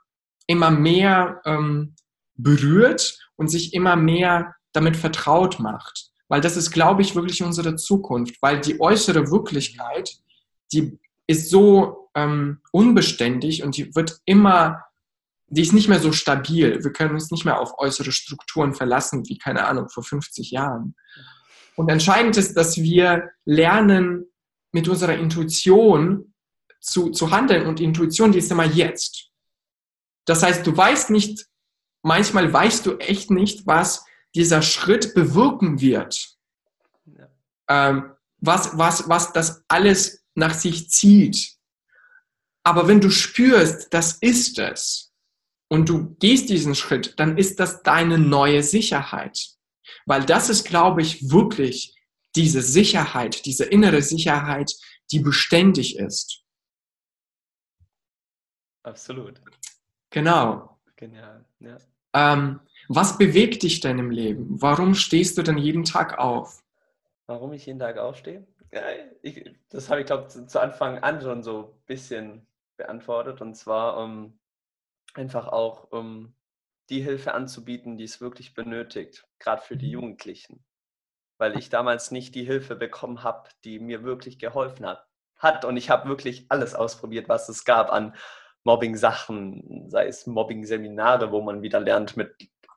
[0.46, 1.94] immer mehr ähm,
[2.34, 6.10] berührt und sich immer mehr damit vertraut macht.
[6.28, 10.16] Weil das ist, glaube ich, wirklich unsere Zukunft, weil die äußere Wirklichkeit,
[10.72, 14.82] die ist so ähm, unbeständig und die wird immer,
[15.48, 16.82] die ist nicht mehr so stabil.
[16.82, 20.94] Wir können uns nicht mehr auf äußere Strukturen verlassen, wie, keine Ahnung, vor 50 Jahren.
[21.76, 24.26] Und entscheidend ist, dass wir lernen,
[24.72, 26.29] mit unserer Intuition
[26.80, 27.66] zu, zu handeln.
[27.66, 29.30] Und Intuition, die ist immer jetzt.
[30.24, 31.46] Das heißt, du weißt nicht,
[32.02, 36.36] manchmal weißt du echt nicht, was dieser Schritt bewirken wird,
[37.06, 37.28] ja.
[37.68, 41.56] ähm, was, was, was das alles nach sich zieht.
[42.62, 45.10] Aber wenn du spürst, das ist es,
[45.70, 49.50] und du gehst diesen Schritt, dann ist das deine neue Sicherheit.
[50.04, 51.94] Weil das ist, glaube ich, wirklich
[52.34, 54.74] diese Sicherheit, diese innere Sicherheit,
[55.12, 56.42] die beständig ist.
[58.82, 59.40] Absolut.
[60.10, 60.78] Genau.
[60.96, 61.44] Genial.
[61.60, 61.76] Ja.
[62.14, 64.60] Ähm, was bewegt dich denn im Leben?
[64.60, 66.62] Warum stehst du denn jeden Tag auf?
[67.26, 68.46] Warum ich jeden Tag aufstehe?
[68.72, 68.82] Ja,
[69.22, 73.40] ich, das habe ich, glaube ich, zu, zu, Anfang an schon so ein bisschen beantwortet.
[73.40, 74.38] Und zwar um,
[75.14, 76.34] einfach auch um
[76.88, 79.92] die Hilfe anzubieten, die es wirklich benötigt, gerade für die Mhm.
[79.92, 80.64] Jugendlichen.
[81.38, 85.06] Weil ich damals nicht die Hilfe bekommen habe, die mir wirklich geholfen hat.
[85.36, 85.64] hat.
[85.64, 88.14] Und ich habe wirklich alles ausprobiert, was es gab an
[88.64, 92.34] Mobbing-Sachen, sei es Mobbing-Seminare, wo man wieder lernt, mit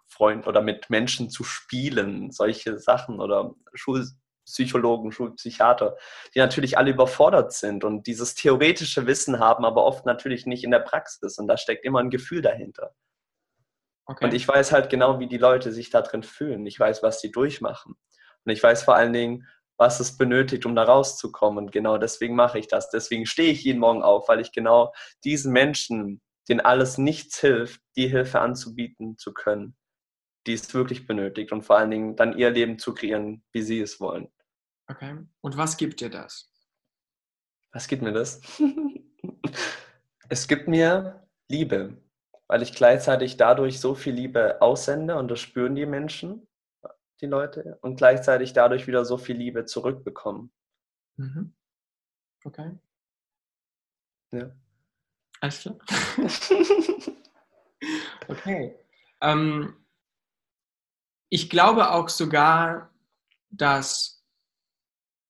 [0.07, 5.97] Freunden oder mit Menschen zu spielen, solche Sachen oder Schulpsychologen, Schulpsychiater,
[6.35, 10.71] die natürlich alle überfordert sind und dieses theoretische Wissen haben, aber oft natürlich nicht in
[10.71, 11.37] der Praxis.
[11.37, 12.93] Und da steckt immer ein Gefühl dahinter.
[14.05, 14.25] Okay.
[14.25, 16.65] Und ich weiß halt genau, wie die Leute sich da drin fühlen.
[16.65, 17.95] Ich weiß, was sie durchmachen.
[18.45, 21.65] Und ich weiß vor allen Dingen, was es benötigt, um da rauszukommen.
[21.65, 22.89] Und genau deswegen mache ich das.
[22.89, 27.81] Deswegen stehe ich jeden Morgen auf, weil ich genau diesen Menschen, denen alles nichts hilft,
[27.95, 29.75] die Hilfe anzubieten zu können,
[30.45, 33.79] die es wirklich benötigt und vor allen Dingen dann ihr Leben zu kreieren, wie sie
[33.79, 34.27] es wollen.
[34.87, 35.17] okay.
[35.41, 36.49] Und was gibt dir das?
[37.71, 38.41] Was gibt mir das?
[40.29, 41.97] es gibt mir Liebe,
[42.47, 46.47] weil ich gleichzeitig dadurch so viel Liebe aussende und das spüren die Menschen,
[47.23, 50.51] die Leute, und gleichzeitig dadurch wieder so viel Liebe zurückbekommen.
[51.15, 51.53] Mhm.
[52.43, 52.77] Okay.
[54.31, 54.51] Ja.
[55.39, 55.77] Alles klar.
[58.29, 58.73] Okay.
[59.19, 59.73] Ähm,
[61.29, 62.89] ich glaube auch sogar,
[63.49, 64.23] dass,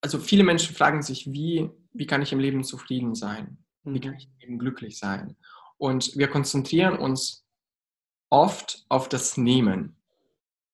[0.02, 3.58] also viele Menschen fragen sich, wie, wie kann ich im Leben zufrieden sein?
[3.84, 4.18] Wie kann Mhm.
[4.18, 5.36] ich im Leben glücklich sein?
[5.78, 7.44] Und wir konzentrieren uns
[8.30, 9.96] oft auf das Nehmen.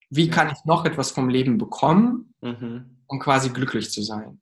[0.10, 2.98] Wie kann ich noch etwas vom Leben bekommen, Mhm.
[3.08, 4.42] um quasi glücklich zu sein?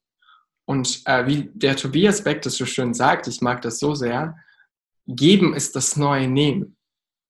[0.65, 4.35] Und äh, wie der Tobias Beck das so schön sagt, ich mag das so sehr,
[5.07, 6.75] geben ist das neue Nehmen.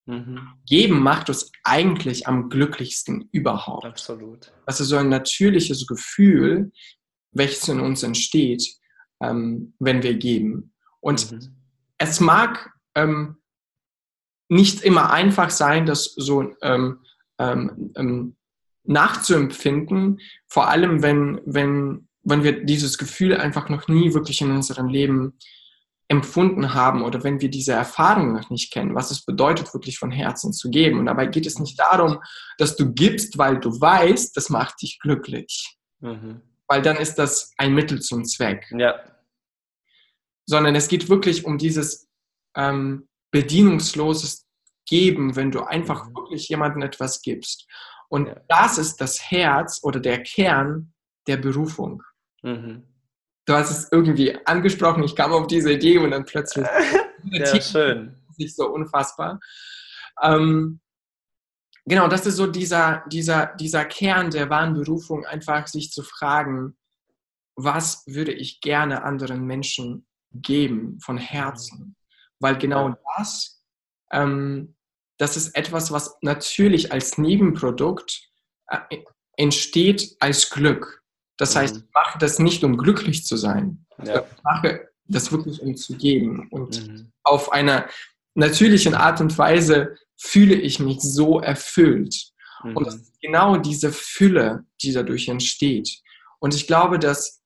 [0.06, 0.39] Mhm.
[0.65, 3.86] Geben macht uns eigentlich am glücklichsten überhaupt.
[3.86, 4.52] Absolut.
[4.65, 6.71] Das ist so ein natürliches Gefühl,
[7.32, 8.63] welches in uns entsteht,
[9.21, 10.73] ähm, wenn wir geben.
[11.02, 11.56] Und Mhm.
[11.97, 13.38] es mag ähm,
[14.50, 17.04] nicht immer einfach sein, das so ähm,
[17.39, 18.36] ähm, ähm,
[18.84, 24.88] nachzuempfinden, vor allem wenn, wenn, wenn wir dieses Gefühl einfach noch nie wirklich in unserem
[24.88, 25.38] Leben
[26.10, 30.10] empfunden haben oder wenn wir diese Erfahrung noch nicht kennen, was es bedeutet, wirklich von
[30.10, 31.00] Herzen zu geben.
[31.00, 32.19] Und dabei geht es nicht darum,
[32.58, 36.41] dass du gibst, weil du weißt, das macht dich glücklich, Mhm.
[36.67, 38.95] weil dann ist das ein Mittel zum Zweck, Ja.
[40.45, 42.08] sondern es geht wirklich um dieses
[42.56, 44.47] ähm, bedienungsloses
[44.88, 46.15] Geben, wenn du einfach Mhm.
[46.15, 47.67] wirklich jemandem etwas gibst.
[48.10, 50.93] Und das ist das Herz oder der Kern
[51.28, 52.02] der Berufung.
[52.41, 52.84] Mhm.
[53.45, 56.65] Du hast es irgendwie angesprochen, ich kam auf diese Idee und dann plötzlich
[57.23, 58.15] Ja, schön.
[58.38, 59.39] sich so unfassbar.
[60.21, 60.80] Ähm,
[61.86, 66.78] genau, das ist so dieser, dieser, dieser Kern der wahren Berufung, einfach sich zu fragen,
[67.56, 71.95] was würde ich gerne anderen Menschen geben von Herzen?
[72.39, 73.62] Weil genau das,
[74.12, 74.76] ähm,
[75.18, 78.22] das ist etwas, was natürlich als Nebenprodukt
[78.70, 78.98] äh,
[79.38, 81.04] entsteht als Glück.
[81.38, 81.84] Das heißt, Mhm.
[81.88, 83.86] ich mache das nicht, um glücklich zu sein.
[84.04, 84.22] Ja.
[84.22, 86.48] Ich mache das wirklich, um zu geben.
[86.50, 87.12] Und Mhm.
[87.24, 87.88] auf einer
[88.36, 92.32] natürlichen Art und Weise fühle ich mich so erfüllt.
[92.64, 92.88] Und Mhm.
[92.88, 96.02] ist genau diese Fülle, die dadurch entsteht.
[96.40, 97.42] Und ich glaube, dass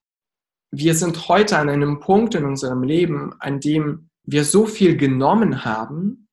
[0.74, 5.66] wir sind heute an einem Punkt in unserem Leben, an dem wir so viel genommen
[5.66, 6.30] haben,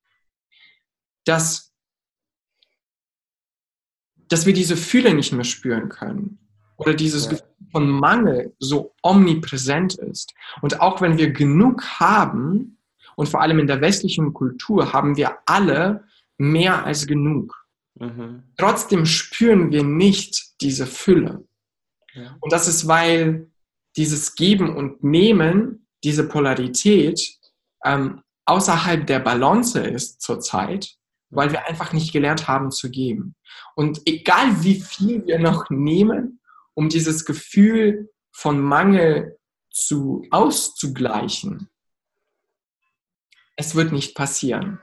[1.25, 1.73] dass,
[4.27, 6.39] dass wir diese Fülle nicht mehr spüren können.
[6.77, 7.31] Oder dieses Ja.
[7.31, 10.33] Gefühl von Mangel so omnipräsent ist.
[10.61, 12.77] Und auch wenn wir genug haben,
[13.15, 16.05] und vor allem in der westlichen Kultur haben wir alle
[16.37, 17.65] mehr als genug.
[17.95, 18.43] Mhm.
[18.57, 21.45] Trotzdem spüren wir nicht diese Fülle.
[22.13, 22.37] Ja.
[22.39, 23.51] Und das ist, weil
[23.97, 27.19] dieses Geben und Nehmen, diese Polarität
[27.83, 30.95] ähm, außerhalb der Balance ist zurzeit,
[31.29, 33.35] weil wir einfach nicht gelernt haben zu geben.
[33.75, 36.39] Und egal wie viel wir noch nehmen,
[36.73, 39.37] um dieses Gefühl von Mangel
[39.71, 41.69] zu auszugleichen,
[43.55, 44.79] es wird nicht passieren.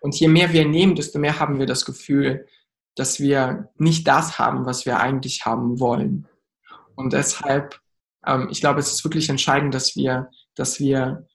[0.00, 2.46] Und je mehr wir nehmen, desto mehr haben wir das Gefühl,
[2.96, 6.26] dass wir nicht das haben, was wir eigentlich haben wollen.
[6.94, 7.80] Und deshalb,
[8.26, 11.26] ähm, ich glaube, es ist wirklich entscheidend, dass wir, dass wir,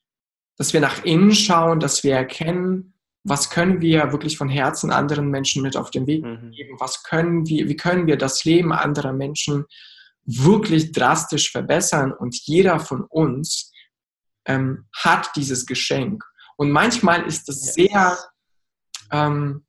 [0.58, 2.91] dass wir nach innen schauen, dass wir erkennen,
[3.24, 6.52] was können wir wirklich von Herzen anderen Menschen mit auf den Weg Mhm.
[6.52, 9.66] geben, was können wir, wie können wir das Leben anderer Menschen
[10.26, 13.72] wirklich drastisch verbessern und jeder von uns
[14.46, 16.24] ähm, hat dieses Geschenk.
[16.58, 18.18] Und manchmal ist es sehr,
[19.12, 19.66] ähm,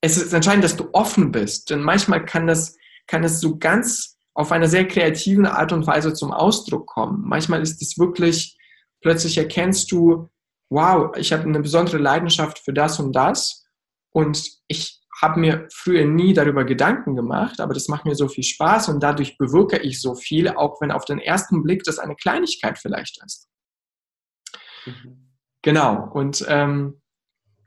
[0.00, 4.18] es ist entscheidend, dass du offen bist, denn manchmal kann das, kann es so ganz
[4.34, 7.22] auf eine sehr kreative Art und Weise zum Ausdruck kommen.
[7.26, 8.56] Manchmal ist es wirklich,
[9.00, 10.28] plötzlich erkennst du,
[10.68, 13.66] wow, ich habe eine besondere Leidenschaft für das und das
[14.10, 18.44] und ich habe mir früher nie darüber Gedanken gemacht, aber das macht mir so viel
[18.44, 22.16] Spaß und dadurch bewirke ich so viel, auch wenn auf den ersten Blick das eine
[22.16, 23.48] Kleinigkeit vielleicht ist.
[24.84, 25.32] Mhm.
[25.62, 27.00] Genau, und ähm,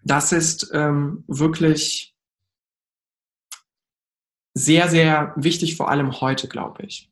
[0.03, 2.15] das ist ähm, wirklich
[4.53, 7.11] sehr, sehr wichtig, vor allem heute, glaube ich.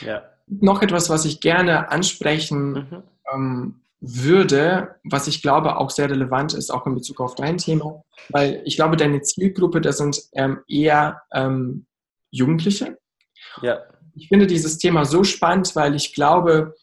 [0.00, 0.22] Ja.
[0.46, 3.02] Noch etwas, was ich gerne ansprechen mhm.
[3.32, 8.04] ähm, würde, was ich glaube auch sehr relevant ist, auch in Bezug auf dein Thema,
[8.28, 11.86] weil ich glaube, deine Zielgruppe, das sind ähm, eher ähm,
[12.30, 12.98] Jugendliche.
[13.62, 13.80] Ja.
[14.14, 16.74] Ich finde dieses Thema so spannend, weil ich glaube,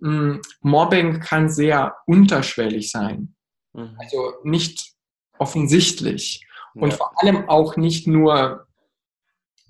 [0.00, 3.34] mh, hm, Mobbing kann sehr unterschwellig sein.
[3.72, 3.96] Mhm.
[3.98, 4.92] Also nicht
[5.38, 6.44] offensichtlich.
[6.74, 6.82] Ja.
[6.82, 8.66] Und vor allem auch nicht nur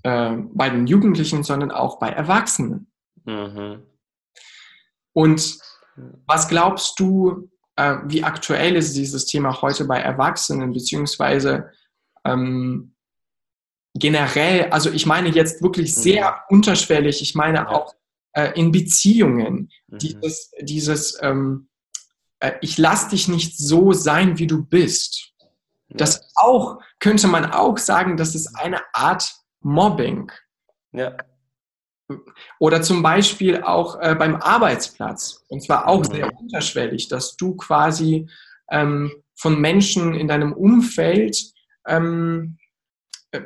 [0.03, 2.91] äh, bei den Jugendlichen, sondern auch bei Erwachsenen.
[3.25, 3.83] Mhm.
[5.13, 5.59] Und
[6.25, 11.71] was glaubst du, äh, wie aktuell ist dieses Thema heute bei Erwachsenen, beziehungsweise
[12.25, 12.95] ähm,
[13.93, 16.01] generell, also ich meine jetzt wirklich mhm.
[16.01, 16.57] sehr mhm.
[16.57, 17.69] unterschwellig, ich meine ja.
[17.69, 17.95] auch
[18.33, 19.97] äh, in Beziehungen, mhm.
[19.97, 21.69] dieses, dieses ähm,
[22.39, 25.33] äh, ich lass dich nicht so sein, wie du bist.
[25.89, 25.97] Ja.
[25.97, 30.31] Das auch, könnte man auch sagen, das ist eine Art Mobbing.
[30.91, 31.15] Ja.
[32.59, 35.43] Oder zum Beispiel auch äh, beim Arbeitsplatz.
[35.49, 36.13] Und zwar auch mhm.
[36.13, 38.29] sehr unterschwellig, dass du quasi
[38.71, 41.37] ähm, von Menschen in deinem Umfeld
[41.87, 42.57] ähm,
[43.31, 43.41] äh,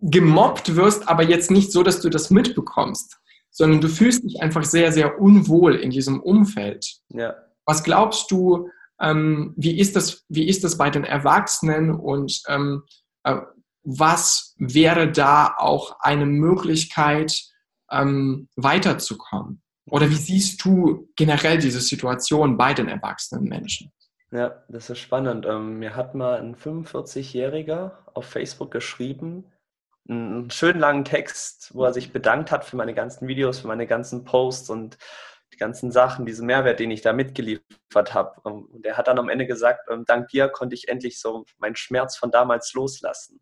[0.00, 3.18] gemobbt wirst, aber jetzt nicht so, dass du das mitbekommst,
[3.50, 7.00] sondern du fühlst dich einfach sehr, sehr unwohl in diesem Umfeld.
[7.10, 7.34] Ja.
[7.64, 8.70] Was glaubst du,
[9.00, 12.84] ähm, wie, ist das, wie ist das bei den Erwachsenen und ähm,
[13.24, 13.40] äh,
[13.88, 17.42] was wäre da auch eine Möglichkeit,
[17.90, 19.62] ähm, weiterzukommen?
[19.86, 23.90] Oder wie siehst du generell diese Situation bei den erwachsenen Menschen?
[24.30, 25.46] Ja, das ist spannend.
[25.46, 29.50] Ähm, mir hat mal ein 45-Jähriger auf Facebook geschrieben,
[30.06, 33.86] einen schönen langen Text, wo er sich bedankt hat für meine ganzen Videos, für meine
[33.86, 34.98] ganzen Posts und
[35.54, 38.42] die ganzen Sachen, diesen Mehrwert, den ich da mitgeliefert habe.
[38.44, 41.46] Ähm, und er hat dann am Ende gesagt, ähm, dank dir konnte ich endlich so
[41.56, 43.40] meinen Schmerz von damals loslassen.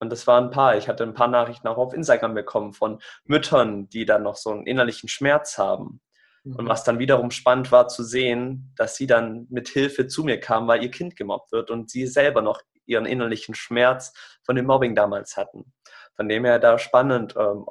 [0.00, 0.76] Und das waren ein paar.
[0.76, 4.50] Ich hatte ein paar Nachrichten auch auf Instagram bekommen von Müttern, die dann noch so
[4.50, 6.00] einen innerlichen Schmerz haben.
[6.42, 6.56] Mhm.
[6.56, 10.40] Und was dann wiederum spannend war zu sehen, dass sie dann mit Hilfe zu mir
[10.40, 14.66] kam, weil ihr Kind gemobbt wird und sie selber noch ihren innerlichen Schmerz von dem
[14.66, 15.72] Mobbing damals hatten.
[16.16, 17.66] Von dem her da spannend ähm,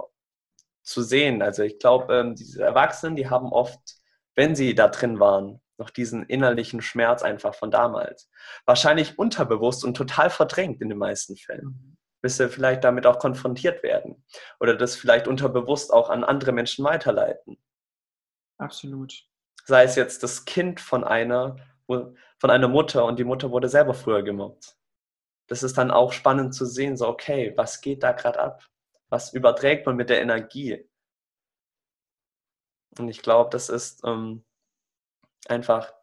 [0.83, 1.41] zu sehen.
[1.41, 3.79] Also ich glaube, ähm, diese Erwachsenen, die haben oft,
[4.35, 8.29] wenn sie da drin waren, noch diesen innerlichen Schmerz einfach von damals.
[8.65, 11.97] Wahrscheinlich unterbewusst und total verdrängt in den meisten Fällen.
[12.21, 14.23] Bis sie vielleicht damit auch konfrontiert werden
[14.59, 17.57] oder das vielleicht unterbewusst auch an andere Menschen weiterleiten.
[18.57, 19.25] Absolut.
[19.65, 21.55] Sei es jetzt das Kind von einer,
[21.85, 24.75] von einer Mutter und die Mutter wurde selber früher gemobbt.
[25.47, 28.69] Das ist dann auch spannend zu sehen, so okay, was geht da gerade ab?
[29.09, 30.87] Was überträgt man mit der Energie?
[32.97, 34.43] Und ich glaube, das ist ähm,
[35.47, 35.93] einfach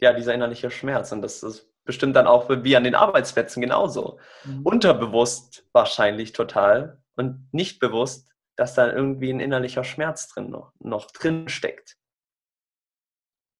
[0.00, 4.18] ja dieser innerliche Schmerz und das ist bestimmt dann auch wie an den Arbeitsplätzen genauso.
[4.44, 4.62] Mhm.
[4.62, 11.10] Unterbewusst wahrscheinlich total und nicht bewusst, dass da irgendwie ein innerlicher Schmerz drin noch, noch
[11.10, 11.96] drin steckt.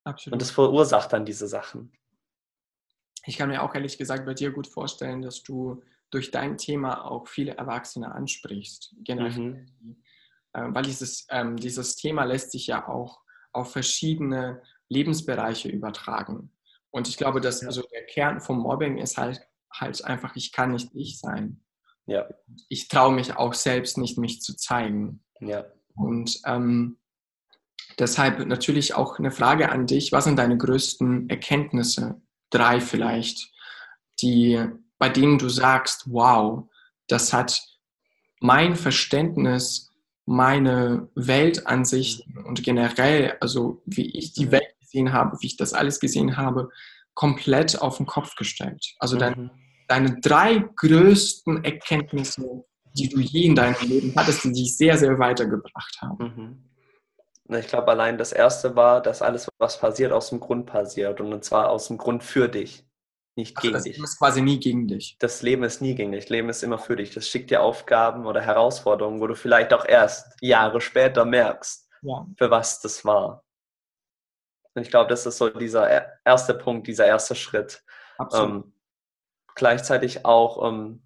[0.04, 0.34] Absolut.
[0.34, 1.92] Und das verursacht dann diese Sachen.
[3.24, 7.04] Ich kann mir auch ehrlich gesagt bei dir gut vorstellen, dass du durch dein Thema
[7.04, 8.94] auch viele Erwachsene ansprichst.
[9.00, 9.66] Generell.
[9.80, 10.02] Mhm.
[10.52, 13.20] Äh, weil dieses, ähm, dieses Thema lässt sich ja auch
[13.52, 16.52] auf verschiedene Lebensbereiche übertragen.
[16.91, 19.41] Und ich glaube, dass also der Kern vom Mobbing ist halt,
[19.72, 21.61] halt einfach, ich kann nicht ich sein.
[22.07, 22.26] Ja.
[22.68, 25.24] Ich traue mich auch selbst nicht, mich zu zeigen.
[25.41, 25.66] Ja.
[25.95, 26.99] Und ähm,
[27.99, 30.12] deshalb natürlich auch eine Frage an dich.
[30.12, 32.20] Was sind deine größten Erkenntnisse?
[32.51, 33.53] Drei vielleicht,
[34.20, 34.64] die,
[34.99, 36.68] bei denen du sagst, wow,
[37.09, 37.61] das hat
[38.41, 39.93] mein Verständnis,
[40.26, 46.01] meine Weltansicht und generell, also wie ich die Welt gesehen habe, wie ich das alles
[46.01, 46.70] gesehen habe,
[47.14, 48.95] komplett auf den Kopf gestellt.
[48.99, 49.51] Also dein, mhm.
[49.89, 52.64] deine drei größten Erkenntnisse,
[52.97, 56.24] die du je in deinem Leben hattest, die dich sehr, sehr weitergebracht haben.
[56.24, 57.57] Mhm.
[57.57, 61.20] Ich glaube, allein das erste war, dass alles, was passiert, aus dem Grund passiert.
[61.20, 62.84] Und zwar aus dem Grund für dich,
[63.37, 63.93] nicht also gegen das dich.
[63.93, 65.16] Das Leben ist quasi nie gegen dich.
[65.20, 66.24] Das Leben ist nie gegen dich.
[66.24, 67.14] Das Leben ist immer für dich.
[67.14, 72.26] Das schickt dir Aufgaben oder Herausforderungen, wo du vielleicht auch erst Jahre später merkst, ja.
[72.37, 73.45] für was das war.
[74.76, 77.82] Und ich glaube, das ist so dieser erste Punkt, dieser erste Schritt.
[78.34, 78.74] Ähm,
[79.54, 81.02] gleichzeitig auch ähm,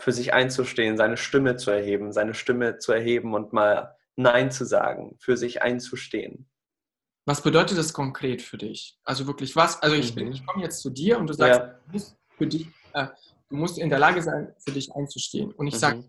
[0.00, 4.64] für sich einzustehen, seine Stimme zu erheben, seine Stimme zu erheben und mal Nein zu
[4.64, 6.48] sagen, für sich einzustehen.
[7.26, 8.98] Was bedeutet das konkret für dich?
[9.04, 9.82] Also wirklich was?
[9.82, 10.30] Also ich, mhm.
[10.30, 12.10] ich komme jetzt zu dir und du sagst, ja.
[12.36, 13.08] für dich, äh,
[13.48, 15.50] du musst in der Lage sein, für dich einzustehen.
[15.52, 15.78] Und ich Mhm.
[15.78, 16.04] sage,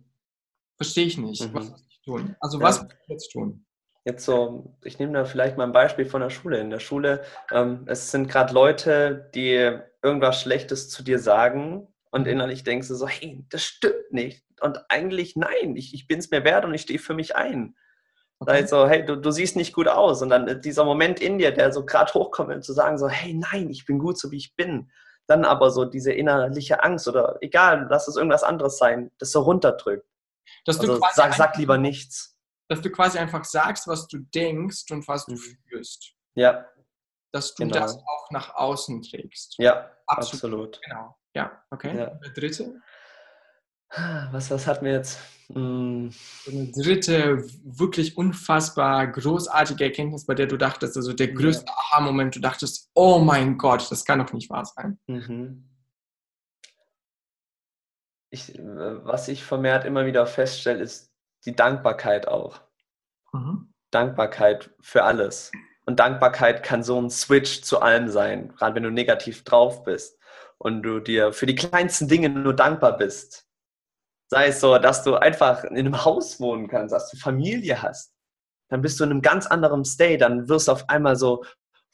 [0.77, 1.53] verstehe ich nicht, Mhm.
[1.55, 2.35] was muss ich tun?
[2.39, 2.63] Also Ja.
[2.65, 3.65] was muss ich jetzt tun?
[4.09, 6.57] Jetzt so, ich nehme da vielleicht mal ein Beispiel von der Schule.
[6.57, 12.25] In der Schule, ähm, es sind gerade Leute, die irgendwas Schlechtes zu dir sagen und
[12.25, 14.43] innerlich denkst du so, hey, das stimmt nicht.
[14.61, 17.75] Und eigentlich nein, ich, ich bin es mir wert und ich stehe für mich ein.
[18.39, 18.65] Okay.
[18.65, 20.23] so, hey, du, du siehst nicht gut aus.
[20.23, 23.35] Und dann dieser Moment in dir, der so gerade hochkommt, um zu sagen so, hey,
[23.35, 24.89] nein, ich bin gut, so wie ich bin.
[25.27, 29.41] Dann aber so diese innerliche Angst oder egal, lass es irgendwas anderes sein, das so
[29.41, 30.07] runterdrückt.
[30.65, 32.38] Dass Also sag, sag lieber nichts.
[32.69, 35.57] Dass du quasi einfach sagst, was du denkst und was du Mhm.
[35.67, 36.13] fühlst.
[36.35, 36.65] Ja,
[37.31, 37.75] Dass du Genau.
[37.79, 39.55] das auch nach außen trägst.
[39.59, 40.33] ja, Absolut.
[40.77, 40.81] absolut.
[40.83, 41.15] Genau.
[41.35, 41.95] Ja, okay.
[41.95, 42.05] Ja.
[42.07, 42.81] Der dritte?
[44.31, 45.19] Was, was hatten wir jetzt?
[45.47, 46.11] Hm,
[46.47, 51.35] eine dritte, wirklich unfassbar großartige Erkenntnis, bei der du dachtest, also der Ja.
[51.35, 54.99] größte Aha-Moment, du dachtest, oh mein Gott, das kann doch nicht wahr sein.
[55.07, 55.65] mhm.
[58.31, 61.08] Ich, äh, was ich vermehrt immer wieder feststelle, ist
[61.45, 62.61] die Dankbarkeit auch.
[63.33, 63.73] Mhm.
[63.91, 65.51] Dankbarkeit für alles.
[65.85, 70.19] Und Dankbarkeit kann so ein Switch zu allem sein, gerade wenn du negativ drauf bist
[70.59, 73.47] und du dir für die kleinsten Dinge nur dankbar bist.
[74.27, 78.13] Sei es so, dass du einfach in einem Haus wohnen kannst, dass du Familie hast.
[78.69, 81.43] Dann bist du in einem ganz anderen State, dann wirst du auf einmal so,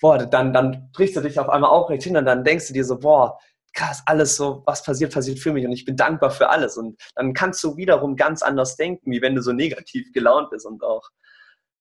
[0.02, 2.84] boah, dann, dann brichst du dich auf einmal aufrecht hin und dann denkst du dir
[2.84, 3.40] so, boah,
[3.76, 6.78] krass, alles so, was passiert, passiert für mich und ich bin dankbar für alles.
[6.78, 10.66] Und dann kannst du wiederum ganz anders denken, wie wenn du so negativ gelaunt bist
[10.66, 11.08] und auch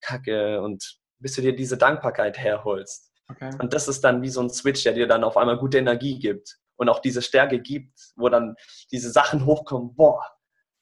[0.01, 3.13] kacke und bis du dir diese Dankbarkeit herholst.
[3.31, 3.51] Okay.
[3.59, 6.19] Und das ist dann wie so ein Switch, der dir dann auf einmal gute Energie
[6.19, 8.57] gibt und auch diese Stärke gibt, wo dann
[8.91, 10.23] diese Sachen hochkommen, boah,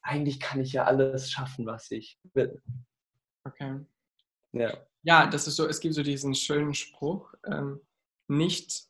[0.01, 2.61] eigentlich kann ich ja alles schaffen, was ich will.
[3.45, 3.79] okay.
[4.51, 7.79] Ja, Ja, das ist so, es gibt so diesen schönen Spruch, ähm,
[8.27, 8.87] nicht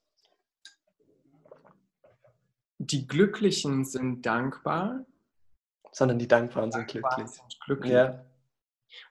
[2.92, 5.06] die Glücklichen sind dankbar,
[5.92, 7.36] sondern die Dankbaren sind dankbar glücklich.
[7.36, 7.94] sind glücklich.
[7.94, 8.26] Ja,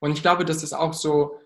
[0.01, 1.41] Und ich glaube, das ist auch so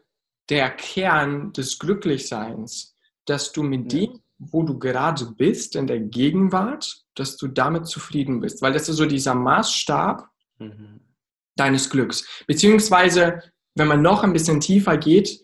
[0.48, 4.00] der Kern des Glücklichseins, dass du mit Ja.
[4.00, 8.62] dem, wo du gerade bist, in der Gegenwart, dass du damit zufrieden bist.
[8.62, 11.00] Weil das ist so dieser Maßstab mhm.
[11.56, 12.44] deines Glücks.
[12.46, 13.42] Beziehungsweise,
[13.74, 15.40] wenn man noch ein bisschen tiefer geht,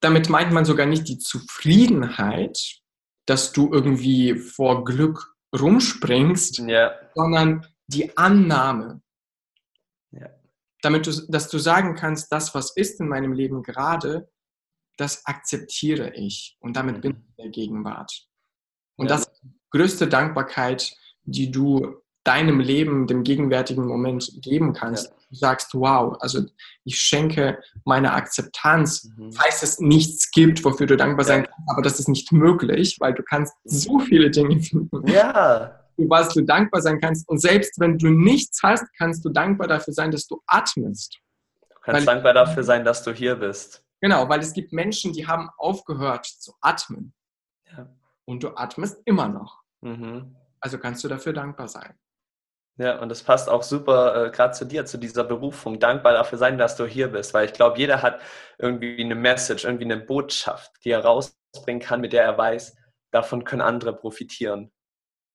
[0.00, 2.80] damit meint man sogar nicht die Zufriedenheit,
[3.26, 9.02] dass du irgendwie vor Glück rumspringst, ja, sondern die Annahme.
[10.10, 10.28] Ja.
[10.82, 14.30] Damit du, dass du sagen kannst, das, was ist in meinem Leben gerade,
[14.96, 17.00] das akzeptiere ich und damit Mhm.
[17.00, 18.26] bin ich in der Gegenwart.
[18.96, 19.16] Und Ja.
[19.16, 20.94] das ist die größte Dankbarkeit,
[21.24, 25.10] die du deinem Leben, dem gegenwärtigen Moment geben kannst.
[25.10, 25.16] Ja.
[25.30, 26.42] Du sagst, wow, also
[26.84, 29.32] ich schenke meine Akzeptanz, Mhm.
[29.32, 31.46] falls es nichts gibt, wofür du dankbar sein Ja.
[31.50, 36.08] kannst, aber das ist nicht möglich, weil du kannst so viele Dinge finden ja, für
[36.10, 37.28] was du dankbar sein kannst.
[37.28, 41.18] Und selbst wenn du nichts hast, kannst du dankbar dafür sein, dass du atmest.
[41.68, 43.82] du kannst Weil- dankbar dafür sein, dass du hier bist.
[44.00, 47.14] Genau, weil es gibt Menschen, die haben aufgehört zu atmen.
[47.70, 47.88] Ja.
[48.24, 49.60] Und du atmest immer noch.
[49.80, 50.34] Mhm.
[50.60, 51.94] Also kannst du dafür dankbar sein.
[52.78, 55.80] Ja, und das passt auch super äh, gerade zu dir, zu dieser Berufung.
[55.80, 58.20] Dankbar dafür sein, dass du hier bist, weil ich glaube, jeder hat
[58.58, 62.76] irgendwie eine Message, irgendwie eine Botschaft, die er rausbringen kann, mit der er weiß,
[63.12, 64.70] davon können andere profitieren.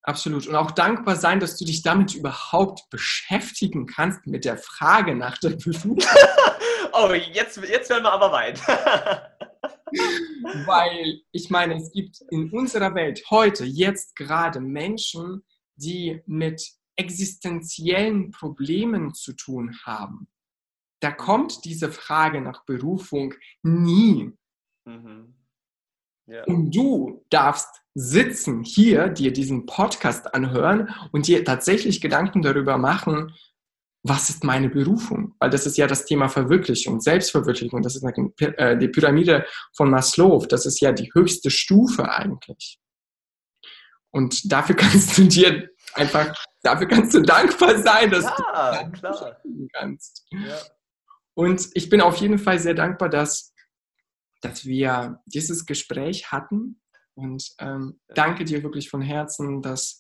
[0.03, 0.47] Absolut.
[0.47, 5.37] Und auch dankbar sein, dass du dich damit überhaupt beschäftigen kannst, mit der Frage nach
[5.39, 5.97] der Berufung.
[6.93, 8.59] oh, jetzt, jetzt werden wir aber weit.
[10.65, 15.43] Weil ich meine, es gibt in unserer Welt heute, jetzt gerade Menschen,
[15.75, 20.27] die mit existenziellen Problemen zu tun haben.
[21.01, 23.33] Da kommt diese Frage nach Berufung
[23.63, 24.31] nie.
[24.85, 25.35] mhm.
[26.27, 26.45] Ja.
[26.45, 33.33] Und du darfst sitzen hier, dir diesen Podcast anhören und dir tatsächlich Gedanken darüber machen,
[34.03, 35.35] was ist meine Berufung?
[35.39, 37.81] Weil das ist ja das Thema Verwirklichung, Selbstverwirklichung.
[37.81, 40.45] Das ist äh, die Pyramide von Maslow.
[40.47, 42.79] Das ist ja die höchste Stufe eigentlich.
[44.11, 49.41] Und dafür kannst du dir einfach, dafür kannst du dankbar sein, dass ja, du klar.
[49.73, 50.25] kannst.
[50.31, 50.57] Ja.
[51.33, 53.53] Und ich bin auf jeden Fall sehr dankbar, dass,
[54.41, 56.81] dass wir dieses Gespräch hatten.
[57.15, 59.99] Und ähm, danke dir wirklich von Herzen, dass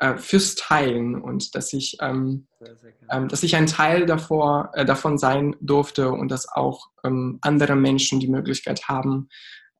[0.00, 3.12] äh, fürs Teilen und dass ich, ähm, Sehr, sehr gerne.
[3.12, 7.76] ähm, dass ich ein Teil davor, äh, davon sein durfte und dass auch ähm, andere
[7.76, 9.28] Menschen die Möglichkeit haben,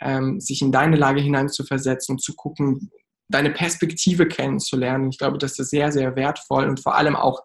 [0.00, 2.90] ähm, sich in deine Lage hineinzuversetzen, zu gucken,
[3.30, 5.10] deine Perspektive kennenzulernen.
[5.10, 7.42] Ich glaube, das ist sehr, sehr wertvoll und vor allem auch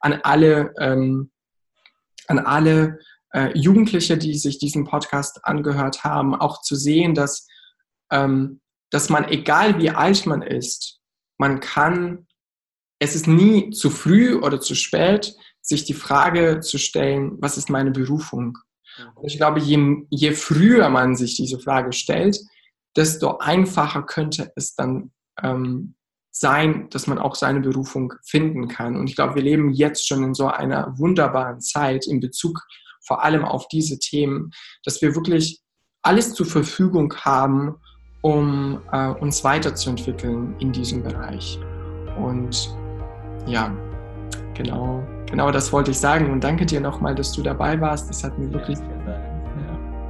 [0.00, 1.30] an alle, ähm,
[2.26, 2.98] an alle
[3.32, 7.46] äh, Jugendliche, die sich diesen Podcast angehört haben, auch zu sehen, dass,
[8.10, 8.60] ähm,
[8.90, 11.00] dass man, egal wie alt man ist,
[11.38, 12.26] man kann
[13.00, 17.70] es ist nie zu früh oder zu spät, sich die Frage zu stellen, was ist
[17.70, 18.58] meine Berufung?
[19.14, 22.38] Und ich glaube, je, je früher man sich diese Frage stellt,
[22.96, 25.12] desto einfacher könnte es dann
[25.42, 25.94] ähm,
[26.30, 28.96] sein, dass man auch seine Berufung finden kann.
[28.96, 32.62] Und ich glaube, wir leben jetzt schon in so einer wunderbaren Zeit in Bezug
[33.04, 34.52] vor allem auf diese Themen,
[34.84, 35.60] dass wir wirklich
[36.02, 37.74] alles zur Verfügung haben,
[38.22, 41.58] um äh, uns weiterzuentwickeln in diesem Bereich.
[42.16, 42.70] Und
[43.46, 43.74] ja,
[44.54, 46.30] genau, genau das wollte ich sagen.
[46.30, 48.08] Und danke dir nochmal, dass du dabei warst.
[48.08, 48.78] Das hat mir wirklich.
[48.78, 49.24] Vielen Dank.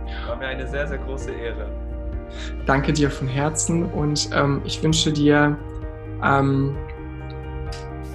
[0.09, 0.29] Ja.
[0.29, 1.90] War mir eine sehr, sehr große Ehre.
[2.67, 5.57] Danke dir von Herzen und ähm, ich wünsche dir
[6.23, 6.77] ähm,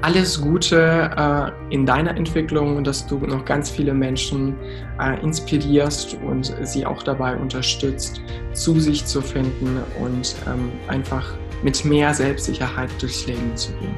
[0.02, 4.56] alles Gute äh, in deiner Entwicklung und dass du noch ganz viele Menschen
[5.00, 8.22] äh, inspirierst und sie auch dabei unterstützt,
[8.54, 13.96] zu sich zu finden und ähm, einfach mit mehr Selbstsicherheit durchs Leben zu gehen.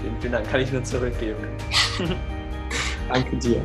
[0.00, 1.46] Vielen, vielen Dank, kann ich nur zurückgeben.
[3.08, 3.62] Danke dir.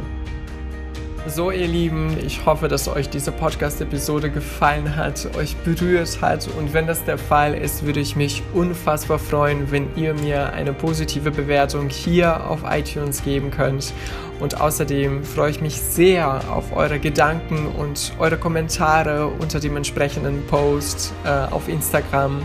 [1.28, 6.50] So, ihr Lieben, ich hoffe, dass euch diese Podcast-Episode gefallen hat, euch berührt hat.
[6.58, 10.74] Und wenn das der Fall ist, würde ich mich unfassbar freuen, wenn ihr mir eine
[10.74, 13.94] positive Bewertung hier auf iTunes geben könnt.
[14.40, 20.44] Und außerdem freue ich mich sehr auf eure Gedanken und eure Kommentare unter dem entsprechenden
[20.48, 22.44] Post äh, auf Instagram.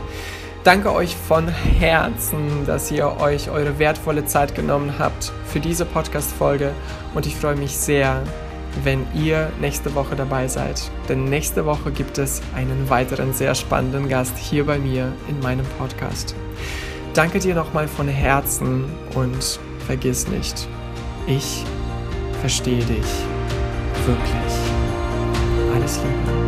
[0.64, 6.72] Danke euch von Herzen, dass ihr euch eure wertvolle Zeit genommen habt für diese Podcast-Folge
[7.14, 8.22] und ich freue mich sehr,
[8.84, 10.90] wenn ihr nächste Woche dabei seid.
[11.08, 15.66] Denn nächste Woche gibt es einen weiteren sehr spannenden Gast hier bei mir in meinem
[15.78, 16.34] Podcast.
[17.14, 20.68] Danke dir nochmal von Herzen und vergiss nicht,
[21.26, 21.64] ich
[22.40, 23.06] verstehe dich
[24.06, 24.54] wirklich.
[25.74, 26.45] Alles Liebe.